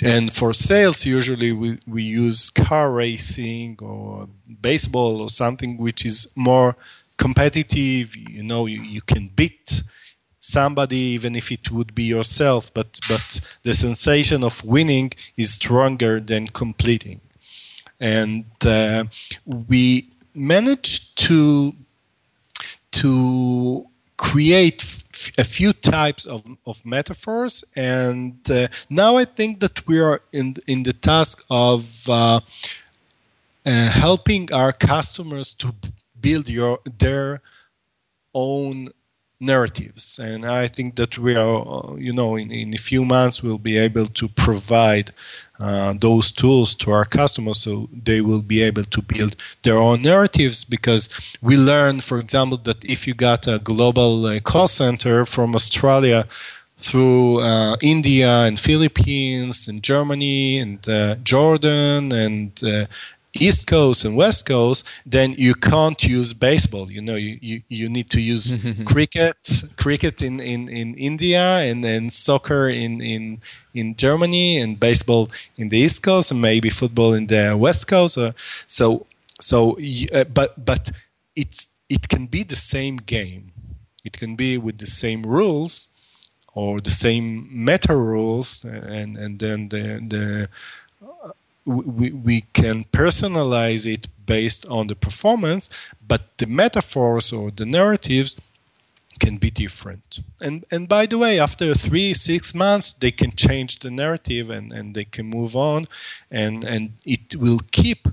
And 0.03 0.33
for 0.33 0.51
sales, 0.53 1.05
usually 1.05 1.51
we, 1.51 1.77
we 1.87 2.03
use 2.03 2.49
car 2.49 2.91
racing 2.91 3.77
or 3.81 4.27
baseball 4.61 5.21
or 5.21 5.29
something 5.29 5.77
which 5.77 6.05
is 6.05 6.31
more 6.35 6.75
competitive. 7.17 8.15
You 8.15 8.43
know, 8.43 8.65
you, 8.65 8.81
you 8.81 9.01
can 9.01 9.29
beat 9.35 9.83
somebody 10.39 10.97
even 10.97 11.35
if 11.35 11.51
it 11.51 11.71
would 11.71 11.93
be 11.93 12.03
yourself, 12.03 12.73
but, 12.73 12.99
but 13.07 13.57
the 13.61 13.75
sensation 13.75 14.43
of 14.43 14.65
winning 14.65 15.11
is 15.37 15.53
stronger 15.53 16.19
than 16.19 16.47
completing. 16.47 17.21
And 17.99 18.45
uh, 18.65 19.03
we 19.45 20.07
managed 20.33 21.17
to 21.27 21.73
to 22.91 23.85
create 24.17 25.00
a 25.37 25.43
few 25.43 25.73
types 25.73 26.25
of, 26.25 26.43
of 26.65 26.85
metaphors, 26.85 27.63
and 27.75 28.37
uh, 28.49 28.67
now 28.89 29.17
I 29.17 29.25
think 29.25 29.59
that 29.59 29.87
we 29.87 29.99
are 29.99 30.21
in 30.31 30.55
in 30.67 30.83
the 30.83 30.93
task 30.93 31.43
of 31.49 32.09
uh, 32.09 32.39
uh, 33.65 33.89
helping 34.05 34.51
our 34.53 34.71
customers 34.71 35.53
to 35.53 35.73
build 36.19 36.49
your 36.49 36.79
their 36.99 37.41
own 38.33 38.89
narratives. 39.41 40.19
And 40.19 40.45
i 40.45 40.67
think 40.67 40.95
that 40.95 41.17
we 41.17 41.35
are 41.35 41.61
uh, 41.67 41.95
you 41.95 42.13
know 42.13 42.35
in, 42.35 42.51
in 42.51 42.73
a 42.73 42.77
few 42.77 43.03
months 43.03 43.41
we'll 43.43 43.57
be 43.71 43.77
able 43.77 44.05
to 44.05 44.27
provide 44.27 45.11
uh, 45.61 45.93
those 45.99 46.31
tools 46.31 46.73
to 46.75 46.91
our 46.91 47.05
customers 47.05 47.59
so 47.61 47.87
they 47.91 48.19
will 48.21 48.41
be 48.41 48.61
able 48.61 48.83
to 48.83 49.01
build 49.01 49.35
their 49.63 49.77
own 49.77 50.01
narratives 50.01 50.65
because 50.65 51.09
we 51.41 51.55
learned 51.55 52.03
for 52.03 52.19
example 52.19 52.57
that 52.57 52.83
if 52.83 53.07
you 53.07 53.13
got 53.13 53.47
a 53.47 53.59
global 53.59 54.25
uh, 54.25 54.39
call 54.39 54.67
center 54.67 55.23
from 55.25 55.55
australia 55.55 56.25
through 56.81 57.39
uh, 57.41 57.75
India 57.81 58.39
and 58.47 58.59
Philippines 58.59 59.67
and 59.67 59.83
Germany 59.83 60.57
and 60.57 60.79
uh, 60.89 61.15
Jordan 61.23 62.11
and 62.11 62.51
uh, 62.65 62.85
East 63.33 63.67
Coast 63.67 64.03
and 64.03 64.15
West 64.15 64.45
Coast, 64.45 64.85
then 65.05 65.33
you 65.37 65.55
can't 65.55 66.03
use 66.03 66.33
baseball. 66.33 66.91
You 66.91 67.01
know, 67.01 67.15
you, 67.15 67.37
you, 67.41 67.61
you 67.69 67.89
need 67.89 68.09
to 68.09 68.21
use 68.21 68.53
cricket, 68.85 69.35
cricket 69.77 70.21
in, 70.21 70.39
in, 70.39 70.67
in 70.67 70.95
India, 70.95 71.59
and 71.59 71.83
then 71.83 72.09
soccer 72.09 72.69
in, 72.69 73.01
in 73.01 73.39
in 73.73 73.95
Germany, 73.95 74.59
and 74.59 74.77
baseball 74.77 75.31
in 75.55 75.69
the 75.69 75.77
East 75.77 76.03
Coast, 76.03 76.31
and 76.31 76.41
maybe 76.41 76.69
football 76.69 77.13
in 77.13 77.27
the 77.27 77.55
West 77.57 77.87
Coast. 77.87 78.17
Uh, 78.17 78.33
so 78.67 79.05
so, 79.39 79.77
uh, 80.13 80.23
but 80.25 80.63
but 80.63 80.91
it's 81.35 81.69
it 81.89 82.07
can 82.09 82.25
be 82.27 82.43
the 82.43 82.55
same 82.55 82.97
game. 82.97 83.51
It 84.03 84.17
can 84.17 84.35
be 84.35 84.57
with 84.57 84.77
the 84.77 84.85
same 84.85 85.23
rules 85.23 85.87
or 86.53 86.79
the 86.79 86.91
same 86.91 87.47
meta 87.51 87.95
rules, 87.95 88.63
and 88.65 89.17
and 89.17 89.39
then 89.39 89.69
the 89.69 90.01
the 90.07 90.49
we, 91.65 92.11
we 92.11 92.41
can 92.53 92.85
personalize 92.85 93.85
it 93.91 94.07
based 94.25 94.67
on 94.67 94.87
the 94.87 94.95
performance, 94.95 95.69
but 96.07 96.37
the 96.37 96.47
metaphors 96.47 97.31
or 97.33 97.51
the 97.51 97.65
narratives 97.65 98.35
can 99.19 99.37
be 99.37 99.51
different. 99.51 100.21
And 100.41 100.65
and 100.71 100.89
by 100.89 101.05
the 101.05 101.17
way, 101.17 101.39
after 101.39 101.73
three, 101.75 102.13
six 102.13 102.55
months, 102.55 102.93
they 102.93 103.11
can 103.11 103.31
change 103.45 103.79
the 103.79 103.91
narrative 103.91 104.49
and, 104.49 104.71
and 104.71 104.95
they 104.95 105.05
can 105.05 105.27
move 105.27 105.55
on 105.55 105.87
and, 106.31 106.63
and 106.63 106.93
it 107.05 107.35
will 107.35 107.61
keep 107.71 108.07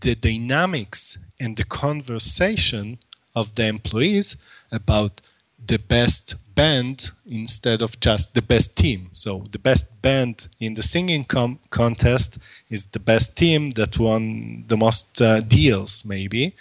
the 0.00 0.14
dynamics 0.14 1.18
and 1.38 1.56
the 1.56 1.64
conversation 1.64 2.98
of 3.34 3.54
the 3.54 3.66
employees 3.66 4.36
about 4.72 5.20
the 5.64 5.78
best 5.78 6.34
band 6.54 7.10
instead 7.26 7.82
of 7.82 8.00
just 8.00 8.34
the 8.34 8.42
best 8.42 8.76
team. 8.76 9.10
So 9.12 9.44
the 9.50 9.58
best 9.58 9.86
band 10.02 10.48
in 10.58 10.74
the 10.74 10.82
singing 10.82 11.24
com- 11.24 11.58
contest 11.70 12.38
is 12.70 12.86
the 12.88 13.00
best 13.00 13.36
team 13.36 13.70
that 13.72 13.98
won 13.98 14.64
the 14.66 14.76
most 14.76 15.20
uh, 15.20 15.40
deals, 15.40 16.04
maybe. 16.04 16.54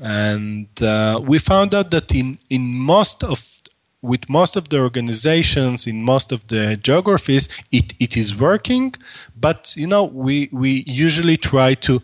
And 0.00 0.68
uh, 0.82 1.20
we 1.22 1.38
found 1.38 1.74
out 1.74 1.90
that 1.90 2.14
in 2.14 2.38
in 2.48 2.78
most 2.78 3.24
of 3.24 3.60
with 4.02 4.30
most 4.30 4.56
of 4.56 4.68
the 4.70 4.80
organizations 4.80 5.86
in 5.86 6.02
most 6.02 6.32
of 6.32 6.48
the 6.48 6.76
geographies, 6.76 7.48
it, 7.70 7.92
it 8.00 8.16
is 8.16 8.34
working. 8.34 8.94
But 9.38 9.74
you 9.76 9.86
know, 9.86 10.04
we 10.04 10.48
we 10.52 10.84
usually 10.86 11.36
try 11.36 11.74
to 11.74 12.00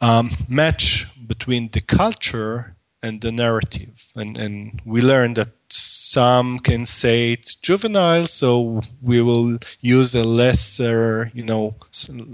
um, 0.00 0.30
match 0.48 1.06
between 1.26 1.68
the 1.68 1.80
culture 1.80 2.74
and 3.02 3.20
the 3.20 3.32
narrative. 3.32 4.06
And, 4.16 4.36
and 4.38 4.80
we 4.84 5.00
learned 5.00 5.36
that 5.36 5.50
some 5.70 6.58
can 6.58 6.86
say 6.86 7.32
it's 7.32 7.54
juvenile, 7.54 8.26
so 8.26 8.80
we 9.02 9.20
will 9.20 9.58
use 9.80 10.14
a 10.14 10.24
lesser, 10.24 11.30
you 11.34 11.44
know, 11.44 11.76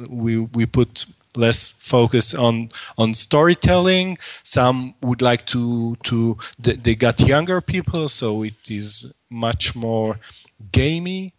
we, 0.09 0.39
we 0.39 0.67
put 0.67 1.07
less 1.37 1.73
focus 1.73 2.35
on 2.35 2.69
on 2.97 3.15
storytelling. 3.15 4.17
Some 4.21 4.95
would 5.03 5.23
like 5.23 5.47
to 5.47 5.97
to 6.05 6.39
they, 6.59 6.95
got 6.95 7.21
younger 7.21 7.61
people, 7.61 8.09
so 8.09 8.43
it 8.43 8.71
is 8.71 9.13
much 9.31 9.75
more 9.75 10.19
gamey. 10.73 11.35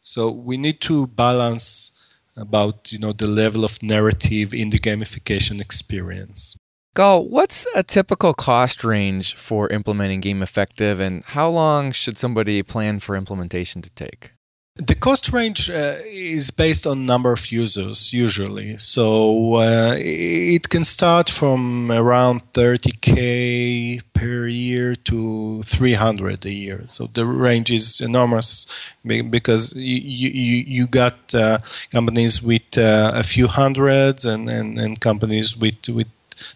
So 0.00 0.30
we 0.30 0.56
need 0.56 0.80
to 0.82 1.06
balance 1.08 1.92
about 2.36 2.92
you 2.92 2.98
know 2.98 3.12
the 3.12 3.26
level 3.26 3.64
of 3.64 3.82
narrative 3.82 4.54
in 4.54 4.70
the 4.70 4.78
gamification 4.78 5.60
experience. 5.60 6.56
Gal, 7.00 7.26
what's 7.26 7.66
a 7.74 7.82
typical 7.82 8.34
cost 8.34 8.84
range 8.84 9.34
for 9.34 9.70
implementing 9.70 10.20
GamEffective, 10.20 11.00
and 11.00 11.24
how 11.24 11.48
long 11.48 11.92
should 11.92 12.18
somebody 12.18 12.62
plan 12.62 13.00
for 13.00 13.16
implementation 13.16 13.80
to 13.80 13.88
take? 13.92 14.32
The 14.76 14.94
cost 14.94 15.32
range 15.32 15.70
uh, 15.70 15.96
is 16.04 16.50
based 16.50 16.86
on 16.86 17.06
number 17.06 17.32
of 17.32 17.50
users 17.50 18.12
usually. 18.12 18.76
So 18.76 19.54
uh, 19.54 19.94
it 19.96 20.68
can 20.68 20.84
start 20.84 21.30
from 21.30 21.90
around 21.90 22.52
30k 22.52 24.02
per 24.12 24.46
year 24.46 24.94
to 24.94 25.62
300 25.62 26.44
a 26.44 26.52
year. 26.52 26.82
So 26.84 27.06
the 27.06 27.24
range 27.24 27.70
is 27.70 28.02
enormous 28.02 28.66
because 29.06 29.72
you 29.74 30.28
you, 30.42 30.64
you 30.76 30.86
got 30.86 31.34
uh, 31.34 31.60
companies 31.90 32.42
with 32.42 32.76
uh, 32.76 33.12
a 33.14 33.22
few 33.22 33.46
hundreds 33.46 34.26
and, 34.26 34.50
and, 34.50 34.78
and 34.78 35.00
companies 35.00 35.56
with 35.56 35.88
with 35.88 36.08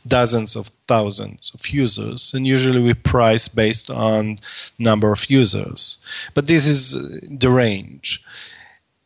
dozens 0.07 0.57
of 0.57 0.68
thousands 0.87 1.53
of 1.55 1.68
users 1.68 2.32
and 2.35 2.47
usually 2.47 2.80
we 2.80 2.95
price 2.95 3.49
based 3.49 3.91
on 3.91 4.37
number 4.78 5.12
of 5.12 5.28
users 5.30 5.99
but 6.35 6.47
this 6.47 6.66
is 6.66 6.93
the 7.39 7.51
range 7.51 8.24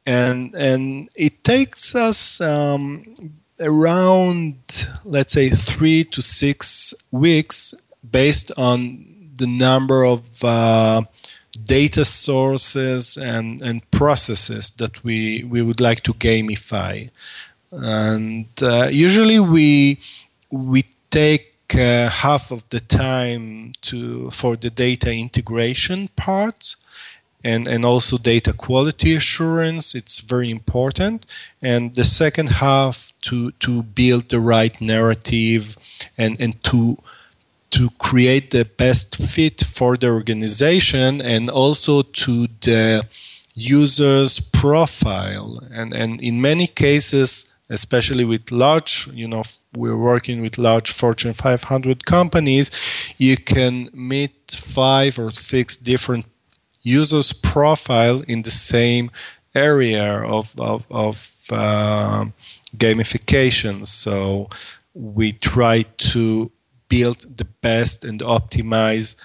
and 0.07 0.55
and 0.55 1.09
it 1.15 1.45
takes 1.45 1.95
us 1.95 2.41
um, 2.41 3.03
around 3.61 4.57
let's 5.05 5.33
say 5.33 5.49
three 5.49 6.05
to 6.05 6.23
six 6.23 6.95
weeks 7.11 7.75
based 8.11 8.51
on 8.57 9.05
the 9.37 9.47
number 9.47 10.05
of 10.05 10.45
uh, 10.45 11.03
data 11.65 12.05
sources 12.05 13.17
and, 13.17 13.61
and 13.63 13.89
processes 13.91 14.71
that 14.73 15.03
we, 15.05 15.45
we 15.45 15.63
would 15.63 15.81
like 15.81 16.03
to 16.03 16.13
gamify. 16.15 17.11
And 17.71 18.49
uh, 18.63 18.89
usually 18.91 19.41
we 19.41 19.99
we 20.51 20.85
take 21.11 21.55
uh, 21.75 22.09
half 22.09 22.51
of 22.51 22.69
the 22.71 22.81
time 22.81 23.73
to 23.83 24.31
for 24.31 24.57
the 24.57 24.71
data 24.71 25.13
integration 25.13 26.09
part 26.17 26.77
and, 27.45 27.69
and 27.69 27.85
also 27.85 28.19
data 28.19 28.53
quality 28.53 29.15
assurance. 29.15 29.95
It's 29.95 30.21
very 30.21 30.51
important. 30.51 31.27
And 31.63 31.95
the 31.95 32.05
second 32.05 32.49
half 32.49 33.13
to 33.23 33.53
to 33.53 33.83
build 33.83 34.29
the 34.29 34.41
right 34.41 34.79
narrative 34.81 35.77
and 36.17 36.41
and 36.41 36.63
to 36.65 36.99
to 37.71 37.91
create 37.99 38.51
the 38.51 38.65
best 38.65 39.17
fit 39.17 39.63
for 39.63 39.97
the 39.97 40.09
organization 40.09 41.21
and 41.21 41.51
also 41.51 42.03
to 42.03 42.49
the 42.61 43.07
user's 43.55 44.41
profile. 44.41 45.61
And 45.71 45.95
and 45.95 46.23
in 46.23 46.41
many 46.41 46.67
cases 46.67 47.47
especially 47.71 48.25
with 48.25 48.51
large, 48.51 49.09
you 49.13 49.29
know, 49.29 49.43
we're 49.77 49.97
working 49.97 50.41
with 50.41 50.59
large 50.59 50.91
Fortune 50.91 51.35
500 51.35 52.05
companies, 52.05 52.71
you 53.19 53.37
can 53.37 53.91
meet 53.93 54.51
five 54.51 55.19
or 55.19 55.31
six 55.31 55.77
different 55.77 56.27
users' 56.83 57.33
profile 57.33 58.21
in 58.27 58.43
the 58.43 58.51
same 58.51 59.11
area 59.55 60.23
of, 60.23 60.55
of, 60.59 60.87
of 60.91 61.47
uh, 61.53 62.25
gamification. 62.77 63.87
So 63.87 64.49
we 64.95 65.33
try 65.33 65.85
to 66.13 66.51
build 66.89 67.37
the 67.37 67.45
best 67.45 68.05
and 68.05 68.21
optimize 68.21 69.17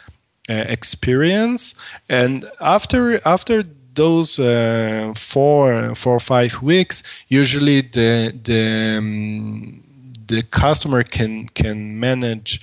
uh, 0.50 0.66
experience. 0.68 1.76
And 2.10 2.46
after 2.60 3.20
after 3.26 3.64
those 3.94 4.40
uh, 4.40 5.14
four 5.16 5.96
four 5.96 6.16
or 6.16 6.20
five 6.20 6.62
weeks, 6.62 7.04
usually 7.28 7.82
the 7.82 8.34
the 8.44 8.98
um, 8.98 9.84
the 10.28 10.44
customer 10.44 11.04
can 11.04 11.48
can 11.50 12.00
manage 12.00 12.62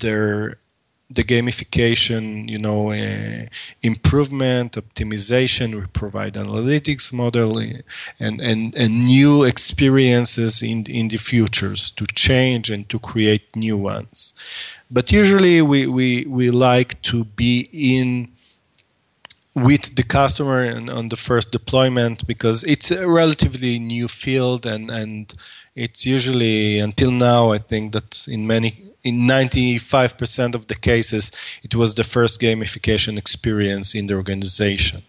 their 0.00 0.58
the 1.14 1.24
gamification, 1.24 2.48
you 2.48 2.58
know, 2.58 2.90
uh, 2.90 3.46
improvement, 3.82 4.72
optimization. 4.72 5.74
We 5.74 5.86
provide 5.88 6.34
analytics 6.34 7.12
model 7.12 7.58
uh, 7.58 7.82
and, 8.18 8.40
and, 8.40 8.74
and 8.74 9.04
new 9.04 9.44
experiences 9.44 10.62
in, 10.62 10.84
in 10.86 11.08
the 11.08 11.18
futures 11.18 11.90
to 11.92 12.06
change 12.06 12.70
and 12.70 12.88
to 12.88 12.98
create 12.98 13.54
new 13.54 13.76
ones. 13.76 14.34
But 14.90 15.12
usually 15.12 15.62
we, 15.62 15.86
we, 15.86 16.24
we 16.26 16.50
like 16.50 17.00
to 17.02 17.24
be 17.24 17.68
in 17.72 18.31
with 19.54 19.96
the 19.96 20.02
customer 20.02 20.62
and 20.62 20.88
on 20.88 21.08
the 21.08 21.16
first 21.16 21.52
deployment 21.52 22.26
because 22.26 22.64
it's 22.64 22.90
a 22.90 23.08
relatively 23.08 23.78
new 23.78 24.08
field 24.08 24.64
and 24.64 24.90
and 24.90 25.34
it's 25.74 26.06
usually 26.06 26.78
until 26.78 27.10
now 27.10 27.52
I 27.52 27.58
think 27.58 27.92
that 27.92 28.26
in 28.28 28.46
many 28.46 28.74
in 29.04 29.16
95% 29.22 30.54
of 30.54 30.68
the 30.68 30.74
cases 30.74 31.32
it 31.62 31.74
was 31.74 31.94
the 31.94 32.04
first 32.04 32.40
gamification 32.40 33.18
experience 33.18 33.94
in 33.94 34.06
the 34.06 34.14
organization. 34.14 35.02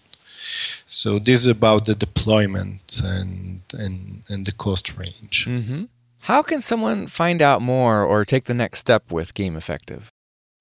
So 0.86 1.20
this 1.20 1.40
is 1.40 1.48
about 1.48 1.86
the 1.86 1.96
deployment 1.96 3.02
and 3.04 3.62
and 3.74 4.24
and 4.30 4.46
the 4.46 4.52
cost 4.52 4.98
range. 4.98 5.46
Mm-hmm. 5.48 5.84
How 6.24 6.42
can 6.42 6.62
someone 6.62 7.08
find 7.08 7.42
out 7.42 7.62
more 7.62 8.04
or 8.04 8.26
take 8.26 8.46
the 8.46 8.54
next 8.54 8.80
step 8.80 9.12
with 9.12 9.34
GamEffective? 9.34 10.04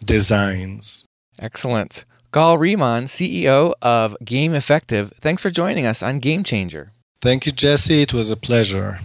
designs. 0.04 1.06
Excellent. 1.40 2.06
Gal 2.32 2.58
Rimon, 2.58 3.06
CEO 3.06 3.74
of 3.82 4.16
GamEffective, 4.24 5.12
thanks 5.22 5.42
for 5.42 5.50
joining 5.50 5.86
us 5.86 6.04
on 6.04 6.20
Game 6.20 6.44
Changer. 6.44 6.92
Thank 7.22 7.46
you, 7.46 7.52
Jesse. 7.52 8.02
It 8.02 8.14
was 8.14 8.30
a 8.30 8.38
pleasure. 8.38 9.00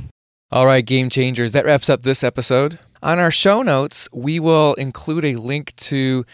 All 0.51 0.67
right, 0.67 0.85
Game 0.85 1.09
Changers, 1.09 1.53
that 1.53 1.65
wraps 1.65 1.89
up 1.89 2.03
this 2.03 2.25
episode. 2.25 2.81
On 3.03 3.19
our 3.19 3.31
show 3.31 3.63
notes, 3.63 4.09
we 4.13 4.39
will 4.39 4.75
include 4.75 5.25
a 5.25 5.37
link 5.37 5.75
to 5.77 6.27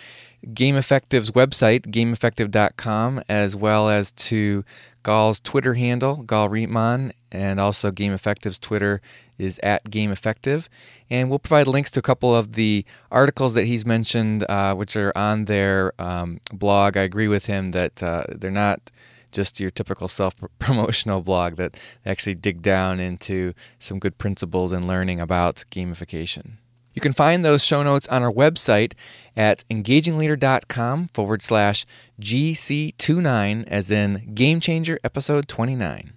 GamEffective's 0.44 1.30
website, 1.30 1.82
gameffective.com, 1.86 3.22
as 3.28 3.54
well 3.54 3.88
as 3.88 4.10
to 4.12 4.64
Gal's 5.04 5.38
Twitter 5.38 5.74
handle, 5.74 6.24
Gal 6.24 6.48
Rimon, 6.48 7.12
and 7.30 7.60
also 7.60 7.92
GamEffective's 7.92 8.58
Twitter 8.58 9.00
is 9.38 9.60
at 9.62 9.84
GamEffective. 9.84 10.68
And 11.08 11.30
we'll 11.30 11.38
provide 11.38 11.68
links 11.68 11.92
to 11.92 12.00
a 12.00 12.02
couple 12.02 12.34
of 12.34 12.54
the 12.54 12.84
articles 13.12 13.54
that 13.54 13.66
he's 13.66 13.86
mentioned, 13.86 14.44
uh, 14.48 14.74
which 14.74 14.96
are 14.96 15.16
on 15.16 15.44
their 15.44 15.92
um, 16.00 16.40
blog. 16.52 16.96
I 16.96 17.02
agree 17.02 17.28
with 17.28 17.46
him 17.46 17.70
that 17.70 18.02
uh, 18.02 18.24
they're 18.28 18.50
not 18.50 18.90
just 19.36 19.60
your 19.60 19.70
typical 19.70 20.08
self 20.08 20.34
promotional 20.58 21.20
blog 21.28 21.56
that 21.56 21.78
actually 22.04 22.34
dig 22.34 22.62
down 22.62 22.98
into 22.98 23.52
some 23.78 23.98
good 23.98 24.16
principles 24.16 24.72
and 24.72 24.88
learning 24.88 25.20
about 25.20 25.64
gamification. 25.70 26.52
You 26.94 27.02
can 27.02 27.12
find 27.12 27.44
those 27.44 27.62
show 27.62 27.82
notes 27.82 28.08
on 28.08 28.22
our 28.22 28.32
website 28.32 28.94
at 29.36 29.62
engagingleader.com 29.68 31.08
forward 31.08 31.42
slash 31.42 31.84
GC29, 32.18 33.66
as 33.68 33.90
in 33.90 34.32
Game 34.34 34.60
Changer 34.60 34.98
Episode 35.04 35.46
29. 35.46 36.14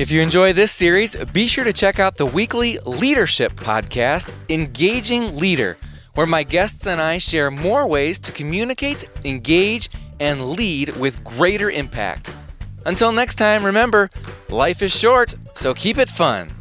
If 0.00 0.10
you 0.10 0.20
enjoy 0.20 0.52
this 0.52 0.72
series, 0.72 1.14
be 1.26 1.46
sure 1.46 1.62
to 1.62 1.72
check 1.72 2.00
out 2.00 2.16
the 2.16 2.26
weekly 2.26 2.78
leadership 2.84 3.52
podcast, 3.52 4.32
Engaging 4.48 5.36
Leader, 5.36 5.76
where 6.14 6.26
my 6.26 6.42
guests 6.42 6.86
and 6.86 7.00
I 7.00 7.18
share 7.18 7.50
more 7.50 7.86
ways 7.86 8.18
to 8.20 8.32
communicate, 8.32 9.04
engage, 9.24 9.88
and 10.20 10.50
lead 10.50 10.96
with 10.96 11.22
greater 11.24 11.70
impact. 11.70 12.32
Until 12.84 13.12
next 13.12 13.36
time, 13.36 13.64
remember, 13.64 14.10
life 14.48 14.82
is 14.82 14.96
short, 14.96 15.34
so 15.54 15.74
keep 15.74 15.98
it 15.98 16.10
fun. 16.10 16.52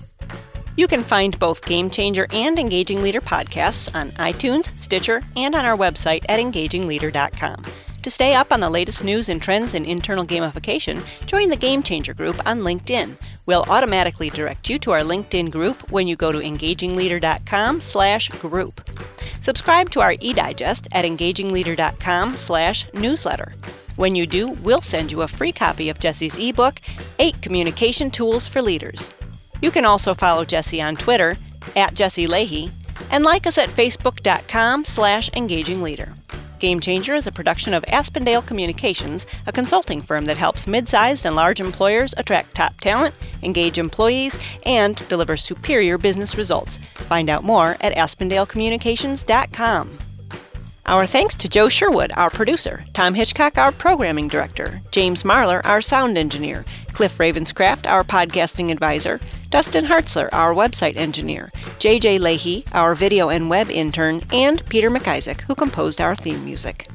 You 0.77 0.87
can 0.87 1.03
find 1.03 1.37
both 1.37 1.65
Game 1.65 1.89
Changer 1.89 2.27
and 2.31 2.57
Engaging 2.57 3.03
Leader 3.03 3.21
podcasts 3.21 3.93
on 3.93 4.11
iTunes, 4.11 4.75
Stitcher, 4.77 5.21
and 5.35 5.53
on 5.53 5.65
our 5.65 5.77
website 5.77 6.23
at 6.29 6.39
engagingleader.com. 6.39 7.65
To 8.01 8.09
stay 8.09 8.33
up 8.33 8.51
on 8.51 8.61
the 8.61 8.69
latest 8.69 9.03
news 9.03 9.29
and 9.29 9.39
trends 9.39 9.75
in 9.75 9.85
internal 9.85 10.25
gamification, 10.25 11.03
join 11.27 11.49
the 11.49 11.55
Game 11.55 11.83
Changer 11.83 12.15
group 12.15 12.41
on 12.47 12.61
LinkedIn. 12.61 13.15
We'll 13.45 13.65
automatically 13.69 14.31
direct 14.31 14.71
you 14.71 14.79
to 14.79 14.91
our 14.91 15.01
LinkedIn 15.01 15.51
group 15.51 15.91
when 15.91 16.07
you 16.07 16.15
go 16.15 16.31
to 16.31 16.39
engagingleader.com/group. 16.39 18.89
Subscribe 19.41 19.89
to 19.91 20.01
our 20.01 20.15
e-digest 20.19 20.87
at 20.91 21.03
engagingleader.com 21.03 22.35
slash 22.35 22.87
newsletter. 22.93 23.53
When 23.97 24.15
you 24.15 24.25
do, 24.25 24.51
we'll 24.63 24.81
send 24.81 25.11
you 25.11 25.23
a 25.23 25.27
free 25.27 25.51
copy 25.51 25.89
of 25.89 25.99
Jesse's 25.99 26.37
ebook, 26.37 26.79
8 27.19 27.41
Communication 27.41 28.09
Tools 28.09 28.47
for 28.47 28.61
Leaders. 28.61 29.11
You 29.61 29.69
can 29.71 29.85
also 29.85 30.13
follow 30.13 30.45
Jesse 30.45 30.81
on 30.81 30.95
Twitter, 30.95 31.35
at 31.75 31.93
Jesse 31.93 32.27
Lahey, 32.27 32.71
and 33.11 33.23
like 33.23 33.45
us 33.45 33.57
at 33.57 33.69
facebook.com 33.69 34.85
slash 34.85 35.29
engagingleader. 35.31 36.15
Game 36.62 36.80
Changer 36.80 37.16
is 37.16 37.26
a 37.26 37.32
production 37.32 37.74
of 37.74 37.84
Aspendale 37.88 38.45
Communications, 38.45 39.26
a 39.47 39.51
consulting 39.51 39.99
firm 39.99 40.26
that 40.26 40.38
helps 40.38 40.68
mid-sized 40.68 41.26
and 41.26 41.36
large 41.36 41.59
employers 41.59 42.14
attract 42.18 42.53
top 42.53 42.80
talent, 42.80 43.16
engage 43.41 43.80
employees, 43.80 44.38
and 44.64 44.95
deliver 45.09 45.36
superior 45.36 45.97
business 45.97 46.38
results. 46.38 46.78
Find 47.09 47.32
out 47.32 47.43
more 47.43 47.78
at 47.82 47.95
aspendalecommunications.com. 47.95 50.11
Our 50.86 51.05
thanks 51.05 51.36
to 51.36 51.47
Joe 51.47 51.69
Sherwood, 51.69 52.11
our 52.17 52.32
producer, 52.32 52.86
Tom 52.93 53.13
Hitchcock, 53.13 53.57
our 53.57 53.71
programming 53.71 54.27
director, 54.27 54.82
James 54.89 55.21
Marlar, 55.21 55.61
our 55.63 55.79
sound 55.79 56.17
engineer, 56.17 56.65
Cliff 56.93 57.17
Ravenscraft, 57.19 57.88
our 57.88 58.03
podcasting 58.03 58.71
advisor, 58.71 59.19
Dustin 59.51 59.86
Hartzler, 59.86 60.27
our 60.34 60.55
website 60.55 60.97
engineer, 60.97 61.51
JJ 61.79 62.19
Lahey, 62.19 62.63
our 62.73 62.95
video 62.95 63.29
and 63.29 63.47
web 63.47 63.69
intern, 63.69 64.23
and 64.34 64.65
Peter 64.69 64.89
McIsaac, 64.89 65.41
who 65.41 65.53
composed 65.53 66.01
our 66.01 66.15
theme 66.15 66.43
music. 66.43 66.88